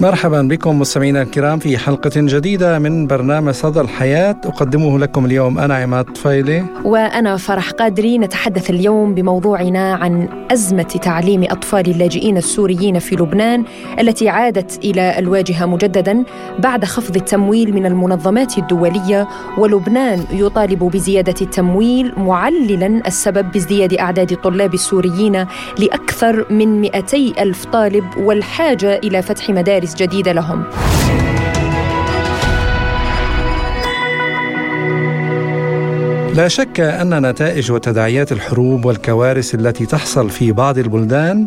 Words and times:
مرحبا 0.00 0.42
بكم 0.42 0.78
مستمعينا 0.78 1.22
الكرام 1.22 1.58
في 1.58 1.78
حلقة 1.78 2.10
جديدة 2.16 2.78
من 2.78 3.06
برنامج 3.06 3.52
صدى 3.52 3.80
الحياة. 3.80 4.36
أقدمه 4.44 4.98
لكم 4.98 5.26
اليوم 5.26 5.58
أنا 5.58 5.74
عماد 5.74 6.04
طفيلي. 6.04 6.64
وأنا 6.84 7.36
فرح 7.36 7.70
قادري. 7.70 8.18
نتحدث 8.18 8.70
اليوم 8.70 9.14
بموضوعنا 9.14 9.94
عن 9.94 10.28
أزمة 10.52 10.82
تعليم 10.82 11.44
أطفال 11.44 11.90
اللاجئين 11.90 12.36
السوريين 12.36 12.98
في 12.98 13.16
لبنان 13.16 13.64
التي 14.00 14.28
عادت 14.28 14.84
إلى 14.84 15.18
الواجهة 15.18 15.66
مجددا 15.66 16.24
بعد 16.58 16.84
خفض 16.84 17.16
التمويل 17.16 17.74
من 17.74 17.86
المنظمات 17.86 18.58
الدولية. 18.58 19.28
ولبنان 19.58 20.24
يطالب 20.32 20.78
بزيادة 20.84 21.34
التمويل 21.40 22.12
معللا 22.16 23.02
السبب 23.06 23.52
بازدياد 23.52 23.94
أعداد 23.94 24.32
الطلاب 24.32 24.74
السوريين 24.74 25.46
لأكثر 25.78 26.46
من 26.52 26.80
200 26.80 27.16
ألف 27.38 27.64
طالب 27.64 28.04
والحاجة 28.18 28.96
إلى 28.98 29.22
فتح 29.22 29.50
مدارس 29.50 29.85
مدارس 29.86 29.94
جديدة 29.94 30.32
لهم. 30.32 30.64
لا 36.34 36.48
شك 36.48 36.80
أن 36.80 37.26
نتائج 37.26 37.72
وتداعيات 37.72 38.32
الحروب 38.32 38.84
والكوارث 38.84 39.54
التي 39.54 39.86
تحصل 39.86 40.30
في 40.30 40.52
بعض 40.52 40.78
البلدان 40.78 41.46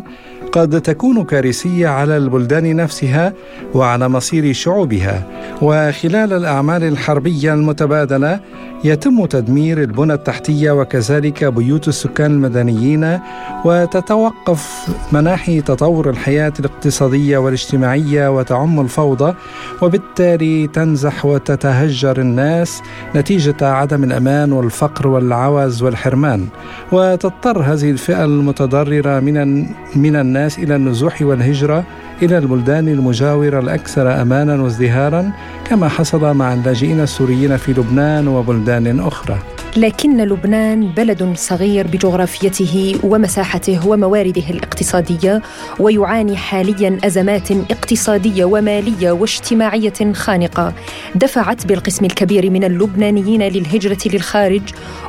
قد 0.52 0.80
تكون 0.80 1.24
كارثية 1.24 1.88
على 1.88 2.16
البلدان 2.16 2.76
نفسها 2.76 3.32
وعلى 3.74 4.08
مصير 4.08 4.52
شعوبها. 4.52 5.22
وخلال 5.62 6.32
الأعمال 6.32 6.84
الحربية 6.84 7.54
المتبادلة 7.54 8.40
يتم 8.84 9.26
تدمير 9.26 9.82
البنى 9.82 10.12
التحتية 10.12 10.70
وكذلك 10.70 11.44
بيوت 11.44 11.88
السكان 11.88 12.30
المدنيين 12.30 13.18
وتتوقف 13.64 14.88
مناحي 15.12 15.60
تطور 15.60 16.10
الحياة 16.10 16.52
الاقتصادية 16.60 17.38
والاجتماعية 17.38 18.36
وتعم 18.36 18.80
الفوضى 18.80 19.34
وبالتالي 19.82 20.66
تنزح 20.66 21.24
وتتهجر 21.26 22.20
الناس 22.20 22.82
نتيجة 23.16 23.56
عدم 23.62 24.04
الأمان 24.04 24.52
والفقر 24.52 25.08
والعوز 25.08 25.82
والحرمان. 25.82 26.46
وتضطر 26.92 27.62
هذه 27.62 27.90
الفئة 27.90 28.24
المتضررة 28.24 29.20
من 29.20 29.66
من 29.96 30.16
الناس 30.16 30.58
إلى 30.58 30.76
النزوح 30.76 31.22
والهجرة 31.22 31.84
إلى 32.22 32.38
البلدان 32.38 32.88
المجاورة 32.88 33.58
الأكثر 33.58 34.22
امانا 34.22 34.62
وازدهارا 34.62 35.32
كما 35.64 35.88
حصل 35.88 36.34
مع 36.34 36.54
اللاجئين 36.54 37.00
السوريين 37.00 37.56
في 37.56 37.72
لبنان 37.72 38.28
وبلدان 38.28 39.00
أخرى. 39.00 39.38
لكن 39.76 40.16
لبنان 40.16 40.86
بلد 40.86 41.32
صغير 41.36 41.86
بجغرافيته 41.86 42.94
ومساحته 43.02 43.88
وموارده 43.88 44.50
الاقتصادية 44.50 45.42
ويعاني 45.78 46.36
حاليا 46.36 46.98
أزمات 47.04 47.50
اقتصادية 47.52 48.44
ومالية 48.44 49.12
واجتماعية 49.12 50.12
خانقة. 50.12 50.72
دفعت 51.14 51.66
بالقسم 51.66 52.04
الكبير 52.04 52.50
من 52.50 52.64
اللبنانيين 52.64 53.42
للهجرة 53.42 53.98
للخارج 54.06 54.62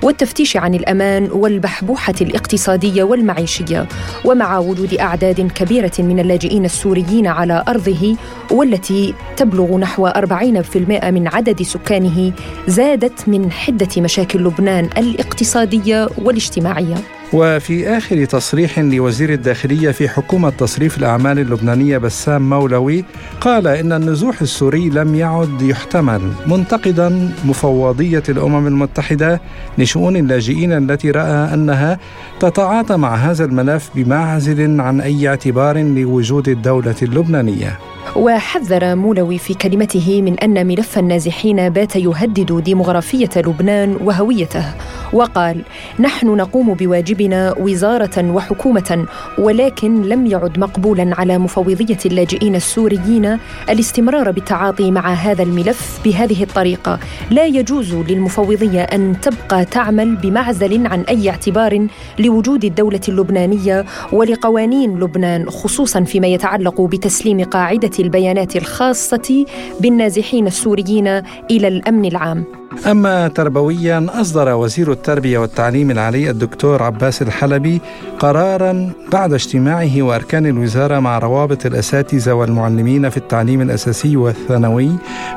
والتفتيش 0.04 0.58
عن 0.58 0.74
الأمان 0.76 1.30
والبحبوحة 1.32 2.16
الاقتصادية 2.22 3.04
والمعيشية. 3.04 3.88
ومع 4.26 4.58
وجود 4.58 4.94
أعداد 4.94 5.42
كبيرة 5.42 5.92
من 6.00 6.20
اللاجئين 6.20 6.66
السوريين 6.66 7.01
على 7.28 7.64
أرضه 7.68 8.16
والتي 8.52 9.14
تبلغ 9.38 9.78
نحو 9.78 10.10
40% 10.10 10.78
من 11.06 11.28
عدد 11.28 11.62
سكانه 11.62 12.32
زادت 12.68 13.30
من 13.30 13.52
حدة 13.52 14.02
مشاكل 14.02 14.44
لبنان 14.44 14.90
الاقتصادية 14.98 16.10
والاجتماعية. 16.18 16.96
وفي 17.34 17.98
آخر 17.98 18.26
تصريح 18.26 18.80
لوزير 18.80 19.34
الداخلية 19.34 19.92
في 19.92 20.10
حكومة 20.10 20.50
تصريف 20.50 20.98
الأعمال 20.98 21.40
اللبنانية 21.40 21.98
بسام 21.98 22.50
مولوي 22.50 23.06
قال 23.42 23.68
إن 23.68 23.94
النزوح 23.94 24.42
السوري 24.42 24.90
لم 24.90 25.16
يعد 25.16 25.62
يحتمل 25.62 26.22
منتقدا 26.48 27.32
مفوضية 27.46 28.24
الأمم 28.30 28.68
المتحدة 28.68 29.42
لشؤون 29.78 30.16
اللاجئين 30.16 30.72
التي 30.72 31.12
رأى 31.12 31.54
أنها 31.54 32.00
تتعاطى 32.40 32.98
مع 32.98 33.16
هذا 33.16 33.46
الملف 33.46 33.90
بمعزل 33.96 34.82
عن 34.82 35.02
أي 35.02 35.28
اعتبار 35.28 35.78
لوجود 35.78 36.50
الدولة 36.50 36.96
اللبنانية. 37.02 37.91
وحذر 38.16 38.96
مولوي 38.96 39.38
في 39.38 39.54
كلمته 39.54 40.22
من 40.22 40.40
أن 40.40 40.68
ملف 40.68 40.98
النازحين 41.00 41.70
بات 41.70 41.96
يهدد 41.96 42.62
ديمغرافية 42.64 43.30
لبنان 43.36 43.98
وهويته 44.04 44.66
وقال 45.14 45.62
نحن 46.00 46.28
نقوم 46.28 46.74
بواجبنا 46.74 47.56
وزارة 47.60 48.32
وحكومة 48.32 49.06
ولكن 49.38 50.02
لم 50.02 50.26
يعد 50.26 50.60
مقبولا 50.60 51.16
على 51.18 51.38
مفوضية 51.38 51.98
اللاجئين 52.06 52.56
السوريين 52.56 53.38
الاستمرار 53.70 54.32
بالتعاطي 54.32 54.92
مع 54.92 55.14
هذا 55.14 55.44
الملف 55.44 56.00
بهذه 56.06 56.44
الطريقة. 56.44 57.00
لا 57.32 57.46
يجوز 57.46 57.94
للمفوضية 57.94 58.82
أن 58.82 59.16
تبقى 59.22 59.66
تعمل 59.66 60.16
بمعزل 60.16 60.88
عن 60.88 61.02
أي 61.02 61.30
اعتبار 61.30 61.88
لوجود 62.20 62.66
الدولة 62.66 63.02
اللبنانية 63.10 63.86
ولقوانين 64.12 65.00
لبنان 65.00 65.50
خصوصا 65.50 66.04
فيما 66.04 66.28
يتعلق 66.28 66.82
بتسليم 66.82 67.44
قاعدة 67.44 67.91
البيانات 68.00 68.56
الخاصة 68.56 69.46
بالنازحين 69.80 70.48
السوريين 70.48 71.08
إلى 71.52 71.68
الأمن 71.68 72.06
العام. 72.06 72.61
أما 72.88 73.28
تربويا 73.28 74.08
أصدر 74.10 74.54
وزير 74.54 74.92
التربية 74.92 75.38
والتعليم 75.38 75.92
العالي 75.92 76.30
الدكتور 76.30 76.84
عباس 76.84 77.22
الحلبي 77.22 77.82
قرارا 78.20 78.92
بعد 79.12 79.34
اجتماعه 79.34 80.02
وأركان 80.02 80.46
الوزارة 80.46 81.00
مع 81.00 81.20
روابط 81.20 81.66
الأساتذة 81.66 82.32
والمعلمين 82.32 83.10
في 83.10 83.18
التعليم 83.18 83.62
الأساسي 83.62 84.18
والثانوي 84.18 84.92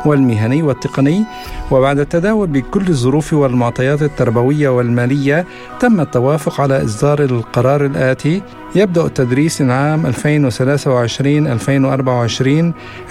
والمهني 0.06 0.62
والتقني. 0.62 1.24
وبعد 1.70 1.98
التداول 1.98 2.46
بكل 2.46 2.88
الظروف 2.88 3.32
والمعطيات 3.32 4.02
التربوية 4.02 4.68
والمالية 4.68 5.46
تم 5.80 6.00
التوافق 6.00 6.60
على 6.60 6.84
إصدار 6.84 7.24
القرار 7.24 7.86
الآتي 7.86 8.42
يبدأ 8.74 9.06
التدريس 9.06 9.60
العام 9.60 10.12
2023-2024 10.12 10.12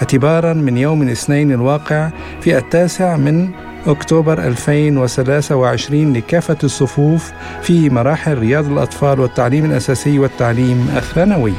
اعتبارا 0.02 0.52
من 0.52 0.78
يوم 0.78 1.02
الاثنين 1.02 1.52
الواقع 1.52 2.10
في 2.40 2.58
التاسع 2.58 3.16
من 3.16 3.48
أكتوبر 3.86 4.46
2023 4.46 6.12
لكافة 6.12 6.56
الصفوف 6.64 7.32
في 7.62 7.90
مراحل 7.90 8.38
رياض 8.38 8.72
الأطفال 8.72 9.20
والتعليم 9.20 9.64
الأساسي 9.64 10.18
والتعليم 10.18 10.88
الثانوي. 10.96 11.52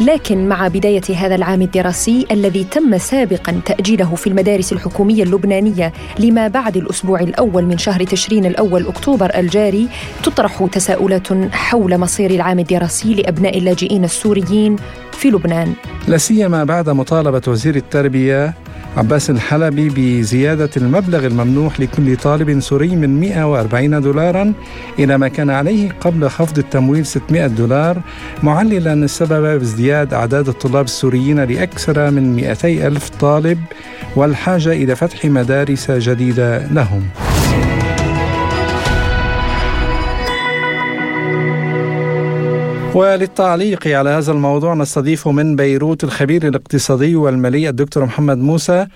لكن 0.00 0.48
مع 0.48 0.68
بداية 0.68 1.16
هذا 1.16 1.34
العام 1.34 1.62
الدراسي 1.62 2.26
الذي 2.30 2.64
تم 2.64 2.98
سابقا 2.98 3.60
تأجيله 3.66 4.14
في 4.14 4.26
المدارس 4.26 4.72
الحكومية 4.72 5.22
اللبنانية 5.22 5.92
لما 6.18 6.48
بعد 6.48 6.76
الأسبوع 6.76 7.20
الأول 7.20 7.64
من 7.64 7.78
شهر 7.78 8.04
تشرين 8.04 8.46
الأول 8.46 8.86
أكتوبر 8.86 9.30
الجاري 9.34 9.88
تطرح 10.22 10.66
تساؤلات 10.72 11.32
حول 11.52 11.98
مصير 11.98 12.30
العام 12.30 12.58
الدراسي 12.58 13.14
لأبناء 13.14 13.58
اللاجئين 13.58 14.04
السوريين 14.04 14.76
في 15.12 15.28
لبنان. 15.28 15.72
لا 16.08 16.18
سيما 16.18 16.64
بعد 16.64 16.90
مطالبة 16.90 17.42
وزير 17.48 17.76
التربية 17.76 18.54
عباس 18.96 19.30
الحلبي 19.30 19.88
بزيادة 19.88 20.70
المبلغ 20.76 21.26
الممنوح 21.26 21.80
لكل 21.80 22.16
طالب 22.16 22.60
سوري 22.60 22.96
من 22.96 23.20
140 23.20 24.00
دولارا 24.00 24.52
إلى 24.98 25.18
ما 25.18 25.28
كان 25.28 25.50
عليه 25.50 25.90
قبل 26.00 26.28
خفض 26.28 26.58
التمويل 26.58 27.06
600 27.06 27.46
دولار 27.46 28.00
معللا 28.42 28.92
السبب 28.92 29.42
بازدياد 29.42 30.14
أعداد 30.14 30.48
الطلاب 30.48 30.84
السوريين 30.84 31.40
لأكثر 31.40 32.10
من 32.10 32.36
200 32.36 32.68
ألف 32.68 33.08
طالب 33.08 33.58
والحاجة 34.16 34.72
إلى 34.72 34.96
فتح 34.96 35.24
مدارس 35.24 35.90
جديدة 35.90 36.66
لهم. 36.66 37.02
وللتعليق 42.94 43.86
على 43.98 44.10
هذا 44.10 44.32
الموضوع 44.32 44.74
نستضيف 44.74 45.28
من 45.28 45.56
بيروت 45.56 46.04
الخبير 46.04 46.42
الاقتصادي 46.42 47.16
والمالي 47.16 47.68
الدكتور 47.68 48.04
محمد 48.04 48.38
موسى. 48.38 48.86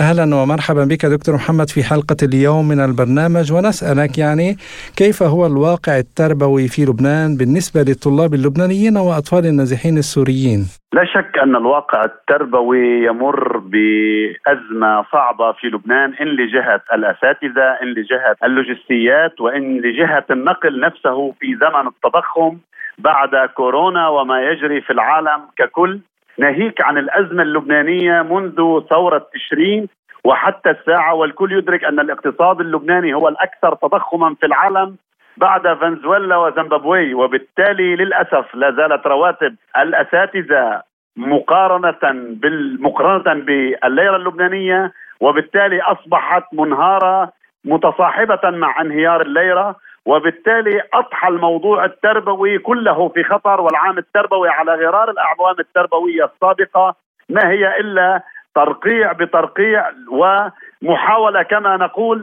أهلا 0.00 0.34
ومرحبا 0.36 0.84
بك 0.84 1.06
دكتور 1.06 1.34
محمد 1.34 1.70
في 1.70 1.82
حلقة 1.82 2.16
اليوم 2.22 2.68
من 2.68 2.80
البرنامج. 2.80 3.52
ونسألك 3.52 4.18
يعني 4.18 4.56
كيف 4.96 5.22
هو 5.22 5.46
الواقع 5.46 5.98
التربوي 5.98 6.68
في 6.68 6.82
لبنان 6.84 7.36
بالنسبة 7.36 7.80
للطلاب 7.82 8.34
اللبنانيين 8.34 8.96
وأطفال 8.96 9.46
النازحين 9.46 9.98
السوريين؟ 9.98 10.60
لا 10.92 11.04
شك 11.04 11.38
أن 11.42 11.56
الواقع 11.56 12.04
التربوي 12.04 13.04
يمر 13.06 13.58
بأزمة 13.58 15.04
صعبة 15.12 15.52
في 15.52 15.66
لبنان 15.66 16.14
إن 16.20 16.26
لجهة 16.26 16.82
الأساتذة 16.94 17.66
إن 17.82 17.88
لجهة 17.88 18.36
اللوجستيات 18.44 19.40
وإن 19.40 19.76
لجهة 19.76 20.24
النقل 20.30 20.80
نفسه 20.80 21.32
في 21.40 21.46
زمن 21.46 21.86
التضخم. 21.92 22.58
بعد 22.98 23.36
كورونا 23.36 24.08
وما 24.08 24.42
يجري 24.42 24.80
في 24.80 24.92
العالم 24.92 25.42
ككل. 25.56 26.00
ناهيك 26.38 26.80
عن 26.80 26.98
الأزمة 26.98 27.42
اللبنانية 27.42 28.22
منذ 28.22 28.80
ثورة 28.90 29.26
تشرين 29.34 29.88
وحتى 30.24 30.70
الساعة 30.70 31.14
والكل 31.14 31.52
يدرك 31.52 31.84
أن 31.84 32.00
الاقتصاد 32.00 32.60
اللبناني 32.60 33.14
هو 33.14 33.28
الأكثر 33.28 33.74
تضخما 33.74 34.34
في 34.34 34.46
العالم 34.46 34.96
بعد 35.36 35.74
فنزويلا 35.78 36.36
وزيمبابوي 36.36 37.14
وبالتالي 37.14 37.96
للأسف 37.96 38.54
لا 38.54 38.70
زالت 38.70 39.06
رواتب 39.06 39.56
الأساتذة 39.78 40.82
مقارنة 41.16 42.12
بالمقارنه 42.12 43.44
بالليرة 43.44 44.16
اللبنانية 44.16 44.92
وبالتالي 45.20 45.80
أصبحت 45.82 46.44
منهارة 46.52 47.32
متصاحبة 47.64 48.50
مع 48.50 48.80
انهيار 48.80 49.20
الليرة. 49.20 49.76
وبالتالي 50.06 50.82
أضحى 50.94 51.28
الموضوع 51.28 51.84
التربوي 51.84 52.58
كله 52.58 53.08
في 53.08 53.24
خطر 53.24 53.60
والعام 53.60 53.98
التربوي 53.98 54.48
على 54.48 54.74
غرار 54.74 55.10
الأعوام 55.10 55.56
التربوية 55.58 56.24
السابقة. 56.24 56.94
ما 57.28 57.50
هي 57.50 57.80
إلا 57.80 58.22
ترقيع 58.54 59.12
بترقيع 59.12 59.90
ومحاولة 60.10 61.42
كما 61.42 61.76
نقول 61.76 62.18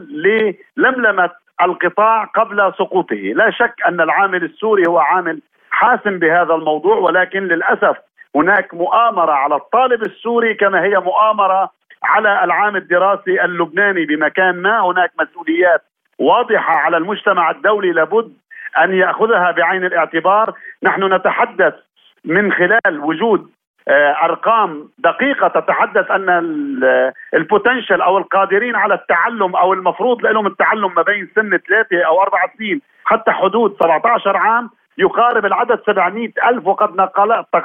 للملمة 0.76 1.30
القطاع 1.62 2.24
قبل 2.24 2.72
سقوطه، 2.78 3.16
لا 3.16 3.50
شك 3.50 3.74
أن 3.86 4.00
العامل 4.00 4.44
السوري 4.44 4.86
هو 4.88 4.98
عامل 4.98 5.40
حاسم 5.70 6.18
بهذا 6.18 6.54
الموضوع 6.54 6.96
ولكن 6.96 7.42
للأسف 7.42 7.96
هناك 8.36 8.74
مؤامرة 8.74 9.32
على 9.32 9.54
الطالب 9.54 10.02
السوري 10.02 10.54
كما 10.54 10.82
هي 10.82 10.98
مؤامرة 11.00 11.70
على 12.04 12.44
العام 12.44 12.76
الدراسي 12.76 13.44
اللبناني 13.44 14.06
بمكان 14.06 14.54
ما. 14.62 14.80
هناك 14.80 15.10
مسؤوليات 15.20 15.82
واضحة 16.18 16.74
على 16.74 16.96
المجتمع 16.96 17.50
الدولي 17.50 17.92
لابد 17.92 18.32
أن 18.78 18.94
يأخذها 18.94 19.50
بعين 19.50 19.84
الاعتبار. 19.84 20.54
نحن 20.82 21.14
نتحدث 21.14 21.74
من 22.24 22.52
خلال 22.52 23.00
وجود 23.00 23.50
آه، 23.88 24.24
أرقام 24.24 24.88
دقيقة 24.98 25.48
تتحدث 25.48 26.10
أن 26.10 26.28
البوتنشل 27.34 28.00
أو 28.00 28.18
القادرين 28.18 28.76
على 28.76 28.94
التعلم 28.94 29.56
أو 29.56 29.72
المفروض 29.72 30.26
لهم 30.26 30.46
التعلم 30.46 30.94
ما 30.94 31.02
بين 31.02 31.28
سن 31.34 31.58
ثلاثة 31.68 32.02
أو 32.02 32.22
أربع 32.22 32.46
سنين 32.58 32.80
حتى 33.04 33.30
حدود 33.30 33.76
17 33.80 34.36
عام 34.36 34.70
يقارب 34.98 35.46
العدد 35.46 35.80
700 35.86 36.28
ألف 36.48 36.66
وقد 36.66 36.96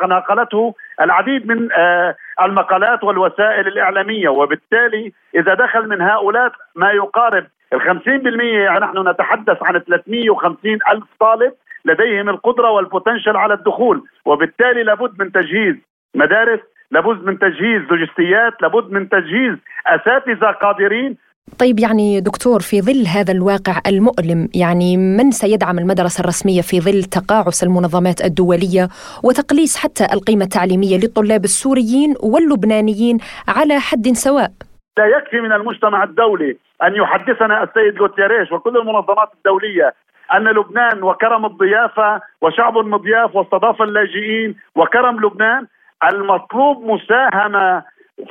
ناقلته 0.07 0.75
العديد 1.01 1.47
من 1.47 1.69
آه، 1.71 2.15
المقالات 2.41 3.03
والوسائل 3.03 3.67
الإعلامية. 3.67 4.29
وبالتالي 4.29 5.11
إذا 5.35 5.53
دخل 5.53 5.87
من 5.89 6.01
هؤلاء 6.01 6.51
ما 6.75 6.91
يقارب 6.91 7.45
ال 7.73 7.81
50% 7.81 8.07
يعني 8.43 8.79
نحن 8.79 9.07
نتحدث 9.07 9.57
عن 9.61 9.79
350 9.79 10.79
ألف 10.91 11.03
طالب 11.19 11.53
لديهم 11.85 12.29
القدرة 12.29 12.71
والبوتنشل 12.71 13.37
على 13.37 13.53
الدخول 13.53 14.03
وبالتالي 14.25 14.83
لابد 14.83 15.21
من 15.21 15.31
تجهيز 15.31 15.75
مدارس 16.15 16.59
لابد 16.91 17.23
من 17.23 17.39
تجهيز 17.39 17.81
لوجستيات 17.81 18.53
لابد 18.61 18.91
من 18.91 19.09
تجهيز 19.09 19.55
أساتذة 19.87 20.51
قادرين. 20.61 21.17
طيب 21.59 21.79
يعني 21.79 22.21
دكتور 22.21 22.59
في 22.59 22.81
ظل 22.81 23.05
هذا 23.07 23.31
الواقع 23.31 23.81
المؤلم 23.87 24.49
يعني 24.55 24.97
من 24.97 25.31
سيدعم 25.31 25.79
المدرسة 25.79 26.21
الرسمية 26.21 26.61
في 26.61 26.79
ظل 26.81 27.03
تقاعس 27.03 27.63
المنظمات 27.63 28.21
الدولية 28.21 28.87
وتقليص 29.23 29.77
حتى 29.77 30.03
القيمة 30.13 30.43
التعليمية 30.43 30.97
للطلاب 30.97 31.43
السوريين 31.43 32.15
واللبنانيين 32.23 33.17
على 33.47 33.79
حد 33.79 34.07
سواء؟ 34.07 34.51
لا 34.97 35.05
يكفي 35.05 35.39
من 35.41 35.51
المجتمع 35.51 36.03
الدولي 36.03 36.57
أن 36.83 36.95
يحدثنا 36.95 37.63
السيد 37.63 37.95
جوتيريش 37.95 38.51
وكل 38.51 38.77
المنظمات 38.77 39.29
الدولية 39.33 39.93
أن 40.33 40.43
لبنان 40.43 41.03
وكرم 41.03 41.45
الضيافة 41.45 42.21
وشعب 42.41 42.77
مضياف 42.77 43.35
واستضاف 43.35 43.81
اللاجئين 43.81 44.55
وكرم 44.75 45.25
لبنان 45.25 45.67
المطلوب 46.03 46.85
مساهمة 46.85 47.83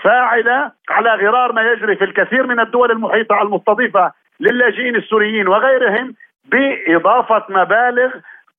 فاعلة 0.03 0.71
على 0.91 1.11
غرار 1.11 1.53
ما 1.53 1.63
يجري 1.63 1.97
في 1.97 2.05
الكثير 2.05 2.47
من 2.47 2.61
الدول 2.61 2.91
المحيطة 2.91 3.43
المستضيفة 3.43 4.13
للاجئين 4.41 4.97
السوريين 4.97 5.49
وغيرهم 5.49 6.15
بإضافة 6.45 7.45
مبالغ 7.49 8.11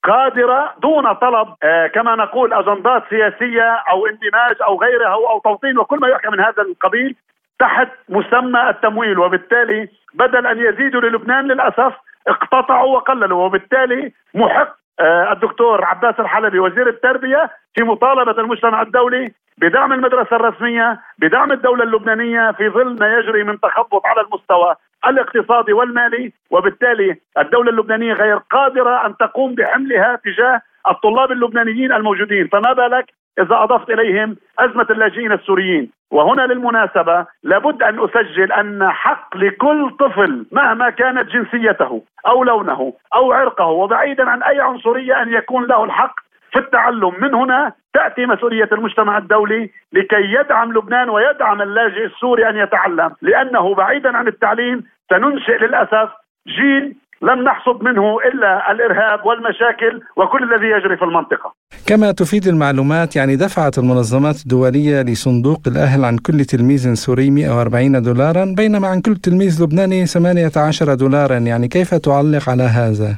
قادرة 0.03 0.73
دون 0.81 1.13
طلب 1.13 1.47
آه 1.63 1.87
كما 1.87 2.15
نقول 2.15 2.53
أجندات 2.53 3.03
سياسية 3.09 3.83
أو 3.91 4.07
اندماج 4.07 4.55
أو 4.67 4.81
غيرها 4.81 5.13
أو 5.13 5.39
توطين 5.39 5.77
وكل 5.79 5.99
ما 5.99 6.07
يحكى 6.07 6.29
من 6.29 6.39
هذا 6.39 6.61
القبيل. 6.61 7.15
تحت 7.59 7.87
مسمى 8.09 8.69
التمويل 8.69 9.19
وبالتالي 9.19 9.89
بدل 10.13 10.47
أن 10.47 10.57
يزيدوا 10.59 11.01
للبنان 11.01 11.47
للأسف 11.47 11.93
اقتطعوا 12.27 12.95
وقللوا 12.95 13.45
وبالتالي 13.45 14.11
محق 14.33 14.75
آه 14.99 15.31
الدكتور 15.31 15.85
عباس 15.85 16.19
الحلبي 16.19 16.59
وزير 16.59 16.87
التربية 16.87 17.49
في 17.75 17.83
مطالبة 17.83 18.41
المجتمع 18.41 18.81
الدولي 18.81 19.31
بدعم 19.57 19.93
المدرسة 19.93 20.35
الرسمية 20.35 20.99
بدعم 21.19 21.51
الدولة 21.51 21.83
اللبنانية 21.83 22.51
في 22.51 22.69
ظل 22.69 22.99
ما 22.99 23.17
يجري 23.17 23.43
من 23.43 23.59
تخبط 23.59 24.05
على 24.05 24.21
المستوى 24.21 24.75
الاقتصادي 25.07 25.73
والمالي 25.73 26.31
وبالتالي 26.51 27.15
الدولة 27.37 27.69
اللبنانية 27.69 28.13
غير 28.13 28.37
قادرة 28.37 29.05
أن 29.05 29.17
تقوم 29.17 29.55
بحملها 29.55 30.19
تجاه 30.25 30.61
الطلاب 30.89 31.31
اللبنانيين 31.31 31.91
الموجودين. 31.91 32.47
فما 32.47 32.73
بالك 32.73 33.05
إذا 33.39 33.55
أضفت 33.63 33.89
إليهم 33.89 34.35
أزمة 34.59 34.87
اللاجئين 34.89 35.31
السوريين. 35.31 35.91
وهنا 36.11 36.41
للمناسبة 36.41 37.25
لابد 37.43 37.83
أن 37.83 37.99
أسجل 38.03 38.51
أن 38.51 38.89
حق 38.89 39.37
لكل 39.37 39.91
طفل 39.99 40.45
مهما 40.51 40.89
كانت 40.89 41.29
جنسيته 41.29 42.03
أو 42.27 42.43
لونه 42.43 42.93
أو 43.15 43.31
عرقه 43.31 43.65
وبعيدا 43.65 44.29
عن 44.29 44.43
أي 44.43 44.61
عنصرية 44.61 45.21
أن 45.21 45.33
يكون 45.33 45.65
له 45.65 45.83
الحق 45.83 46.15
في 46.51 46.59
التعلم. 46.59 47.13
من 47.19 47.33
هنا 47.33 47.71
تأتي 47.93 48.25
مسؤولية 48.25 48.69
المجتمع 48.71 49.17
الدولي 49.17 49.69
لكي 49.93 50.33
يدعم 50.33 50.73
لبنان 50.73 51.09
ويدعم 51.09 51.61
اللاجئ 51.61 52.05
السوري 52.05 52.49
أن 52.49 52.57
يتعلم 52.57 53.11
لأنه 53.21 53.75
بعيدا 53.75 54.17
عن 54.17 54.27
التعليم 54.27 54.83
سننشئ 55.09 55.57
للأسف 55.57 56.09
جيل 56.47 56.95
لم 57.21 57.43
نحصد 57.43 57.83
منه 57.83 58.17
إلا 58.19 58.71
الإرهاب 58.71 59.25
والمشاكل 59.25 60.01
وكل 60.15 60.43
الذي 60.43 60.67
يجري 60.67 60.97
في 60.97 61.03
المنطقة. 61.05 61.53
كما 61.87 62.11
تفيد 62.11 62.47
المعلومات 62.47 63.15
يعني 63.15 63.35
دفعت 63.35 63.77
المنظمات 63.77 64.35
الدولية 64.43 65.01
لصندوق 65.01 65.61
الأهل 65.67 66.05
عن 66.05 66.17
كل 66.17 66.45
تلميذ 66.45 66.93
سوري 66.93 67.29
140 67.31 68.01
دولارا 68.01 68.45
بينما 68.57 68.87
عن 68.87 69.01
كل 69.01 69.15
تلميذ 69.15 69.63
لبناني 69.63 70.05
18 70.05 70.93
دولارا 70.93 71.37
يعني 71.37 71.67
كيف 71.67 71.89
تعلق 71.95 72.49
على 72.49 72.63
هذا؟ 72.63 73.11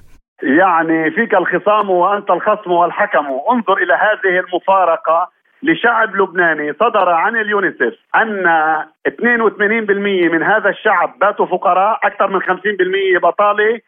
يعني 0.43 1.11
فيك 1.11 1.33
الخصام 1.33 1.89
وأنت 1.89 2.29
الخصم 2.29 2.71
والحكم 2.71 3.25
انظر 3.51 3.77
إلى 3.83 3.93
هذه 3.93 4.39
المفارقة 4.39 5.29
لشعب 5.63 6.15
لبناني 6.15 6.73
صدر 6.73 7.09
عن 7.09 7.35
اليونيسف 7.35 7.93
أن 8.15 8.45
82% 9.07 10.31
من 10.33 10.43
هذا 10.43 10.69
الشعب 10.69 11.19
باتوا 11.21 11.45
فقراء 11.45 11.99
أكثر 12.03 12.27
من 12.27 12.41
50% 12.41 12.45
بطالة 13.23 13.79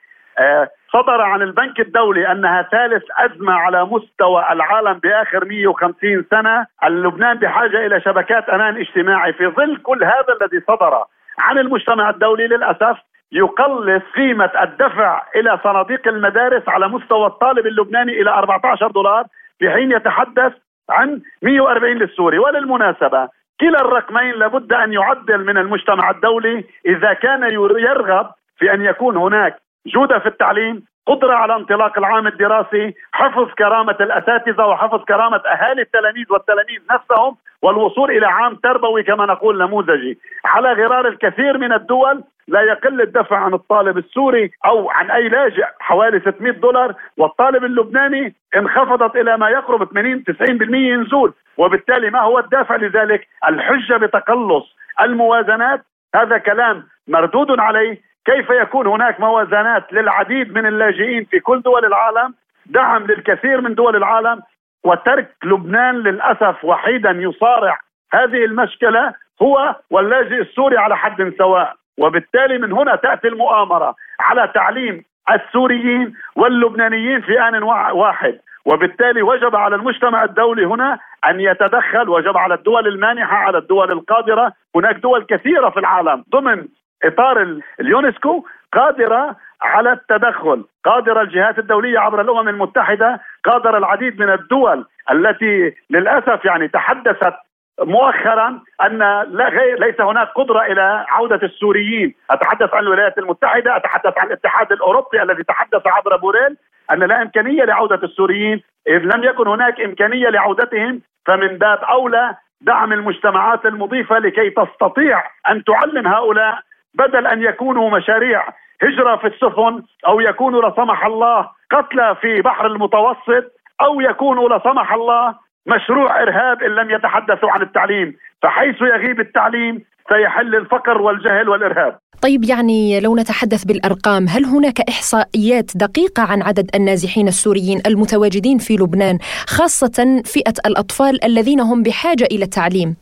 صدر 0.93 1.21
عن 1.21 1.41
البنك 1.41 1.79
الدولي 1.79 2.31
أنها 2.31 2.61
ثالث 2.61 3.03
أزمة 3.17 3.53
على 3.53 3.85
مستوى 3.85 4.45
العالم 4.51 4.93
بآخر 4.93 5.45
150 5.45 6.25
سنة، 6.29 6.65
اللبنان 6.83 7.38
بحاجة 7.38 7.85
إلى 7.85 8.01
شبكات 8.01 8.50
أمان 8.50 8.77
اجتماعي 8.77 9.33
في 9.33 9.47
ظل 9.47 9.77
كل 9.77 10.03
هذا 10.03 10.38
الذي 10.41 10.63
صدر 10.67 11.03
عن 11.39 11.57
المجتمع 11.57 12.09
الدولي 12.09 12.47
للأسف 12.47 12.97
يقلص 13.31 14.03
قيمة 14.15 14.51
الدفع 14.61 15.23
إلى 15.35 15.59
صناديق 15.63 16.07
المدارس 16.07 16.69
على 16.69 16.88
مستوى 16.88 17.27
الطالب 17.27 17.67
اللبناني 17.67 18.21
إلى 18.21 18.29
14 18.29 18.91
دولار 18.91 19.25
في 19.59 19.71
حين 19.71 19.91
يتحدث 19.91 20.53
عن 20.89 21.21
140 21.41 21.97
للسوري. 21.97 22.39
وللمناسبة 22.39 23.29
كلا 23.59 23.81
الرقمين 23.81 24.31
لابد 24.31 24.73
أن 24.73 24.93
يعدل 24.93 25.45
من 25.45 25.57
المجتمع 25.57 26.09
الدولي 26.09 26.65
إذا 26.85 27.13
كان 27.13 27.43
يرغب 27.53 28.31
في 28.57 28.73
أن 28.73 28.85
يكون 28.85 29.17
هناك 29.17 29.57
جودة 29.88 30.19
في 30.19 30.25
التعليم 30.25 30.83
قدرة 31.07 31.33
على 31.33 31.55
انطلاق 31.55 31.97
العام 31.97 32.27
الدراسي 32.27 32.93
حفظ 33.11 33.47
كرامة 33.57 33.95
الأساتذة 34.01 34.65
وحفظ 34.65 35.03
كرامة 35.03 35.38
أهالي 35.38 35.81
التلاميذ 35.81 36.25
والتلاميذ 36.29 36.79
نفسهم 36.91 37.38
والوصول 37.61 38.11
إلى 38.11 38.25
عام 38.25 38.55
تربوي 38.55 39.03
كما 39.03 39.25
نقول 39.25 39.57
نموذجي. 39.57 40.19
على 40.45 40.73
غرار 40.73 41.07
الكثير 41.07 41.57
من 41.57 41.73
الدول 41.73 42.23
لا 42.47 42.61
يقل 42.61 43.01
الدفع 43.01 43.38
عن 43.38 43.53
الطالب 43.53 43.97
السوري 43.97 44.51
أو 44.65 44.89
عن 44.89 45.11
أي 45.11 45.29
لاجئ 45.29 45.65
حوالي 45.79 46.19
600 46.19 46.51
دولار 46.51 46.93
والطالب 47.17 47.63
اللبناني 47.63 48.35
انخفضت 48.55 49.15
إلى 49.15 49.38
ما 49.38 49.50
يقرب 49.50 49.83
80 49.83 50.23
90% 50.23 51.05
نزول 51.05 51.33
وبالتالي 51.57 52.09
ما 52.09 52.21
هو 52.21 52.39
الدافع 52.39 52.75
لذلك؟ 52.75 53.27
الحجة 53.47 53.97
بتقلص. 53.97 54.75
الموازنات 55.01 55.81
هذا 56.15 56.38
كلام 56.38 56.83
مردود 57.07 57.59
عليه 57.59 58.11
كيف 58.25 58.49
يكون 58.49 58.87
هناك 58.87 59.19
موازنات 59.19 59.93
للعديد 59.93 60.53
من 60.53 60.65
اللاجئين 60.65 61.25
في 61.25 61.39
كل 61.39 61.61
دول 61.61 61.85
العالم 61.85 62.33
دعم 62.65 63.05
للكثير 63.05 63.61
من 63.61 63.75
دول 63.75 63.95
العالم 63.95 64.41
وترك 64.83 65.35
لبنان 65.43 65.95
للأسف 65.95 66.65
وحيدا 66.65 67.11
يصارع 67.11 67.79
هذه 68.13 68.45
المشكلة 68.45 69.13
هو 69.41 69.75
واللاجئ 69.89 70.41
السوري 70.41 70.77
على 70.77 70.97
حد 70.97 71.33
سواء. 71.37 71.73
وبالتالي 71.97 72.57
من 72.57 72.71
هنا 72.71 72.95
تأتي 72.95 73.27
المؤامرة 73.27 73.95
على 74.19 74.51
تعليم 74.53 75.03
السوريين 75.31 76.13
واللبنانيين 76.35 77.21
في 77.21 77.41
آن 77.41 77.63
واحد. 77.63 78.39
وبالتالي 78.65 79.21
وجب 79.21 79.55
على 79.55 79.75
المجتمع 79.75 80.23
الدولي 80.23 80.65
هنا 80.65 80.99
أن 81.25 81.39
يتدخل 81.39 82.09
وجب 82.09 82.37
على 82.37 82.53
الدول 82.53 82.87
المانحة 82.87 83.35
على 83.35 83.57
الدول 83.57 83.91
القادرة. 83.91 84.53
هناك 84.75 84.95
دول 84.95 85.23
كثيرة 85.23 85.69
في 85.69 85.79
العالم 85.79 86.23
ضمن 86.31 86.67
إطار 87.03 87.62
اليونسكو 87.79 88.46
قادرة 88.74 89.36
على 89.62 89.91
التدخل 89.91 90.65
قادرة 90.86 91.22
الجهات 91.22 91.60
الدولية 91.60 92.00
عبر 92.00 92.22
الأمم 92.22 92.50
المتحدة 92.50 93.20
قادر 93.43 93.77
العديد 93.77 94.20
من 94.20 94.29
الدول 94.29 94.86
التي 95.12 95.75
للأسف 95.89 96.46
يعني 96.46 96.67
تحدثت 96.67 97.34
مؤخرا 97.81 98.60
أن 98.81 98.98
لا 99.27 99.50
غير 99.50 99.79
ليس 99.79 100.01
هناك 100.01 100.27
قدرة 100.27 100.62
إلى 100.62 101.05
عودة 101.10 101.39
السوريين، 101.43 102.15
أتحدث 102.31 102.74
عن 102.74 102.84
الولايات 102.84 103.17
المتحدة، 103.17 103.77
أتحدث 103.77 104.17
عن 104.17 104.27
الاتحاد 104.27 104.72
الأوروبي 104.72 105.22
الذي 105.22 105.43
تحدث 105.43 105.88
عبر 105.88 106.17
بوريل 106.17 106.58
أن 106.91 107.00
لا 107.00 107.22
إمكانية 107.22 107.63
لعودة 107.63 108.00
السوريين، 108.03 108.62
إذ 108.88 109.00
لم 109.00 109.24
يكن 109.24 109.48
هناك 109.48 109.81
إمكانية 109.81 110.29
لعودتهم 110.29 111.01
فمن 111.25 111.48
باب 111.48 111.79
أولى 111.84 112.36
دعم 112.62 112.93
المجتمعات 112.93 113.65
المضيفة 113.65 114.20
لكي 114.20 114.50
تستطيع 114.50 115.24
أن 115.50 115.63
تعلم 115.63 116.08
هؤلاء 116.08 116.60
بدل 116.93 117.27
أن 117.27 117.41
يكونوا 117.43 117.89
مشاريع 117.89 118.48
هجرة 118.81 119.15
في 119.15 119.27
السفن 119.27 119.83
أو 120.07 120.19
يكونوا 120.19 120.62
لا 120.62 120.74
سمح 120.75 121.05
الله 121.05 121.50
قتلى 121.71 122.15
في 122.21 122.41
بحر 122.41 122.67
المتوسط 122.67 123.51
أو 123.81 124.01
يكونوا 124.01 124.50
لا 124.50 124.62
سمح 124.63 124.93
الله 124.93 125.36
مشروع 125.65 126.21
إرهاب 126.21 126.63
إن 126.63 126.71
لم 126.71 126.91
يتحدثوا 126.91 127.51
عن 127.51 127.62
التعليم، 127.62 128.17
فحيث 128.43 128.81
يغيب 128.81 129.19
التعليم 129.19 129.83
سيحل 130.10 130.55
الفقر 130.55 131.01
والجهل 131.01 131.50
والإرهاب. 131.50 131.98
طيب 132.24 132.43
يعني 132.43 133.00
لو 133.00 133.15
نتحدث 133.15 133.63
بالأرقام، 133.63 134.25
هل 134.27 134.45
هناك 134.45 134.79
إحصائيات 134.89 135.71
دقيقة 135.75 136.24
عن 136.31 136.41
عدد 136.41 136.69
النازحين 136.75 137.27
السوريين 137.27 137.81
المتواجدين 137.88 138.57
في 138.57 138.74
لبنان، 138.74 139.17
خاصة 139.48 140.21
فئة 140.33 140.57
الأطفال 140.65 141.25
الذين 141.25 141.60
هم 141.60 141.83
بحاجة 141.83 142.25
إلى 142.31 142.43
التعليم؟ 142.43 142.95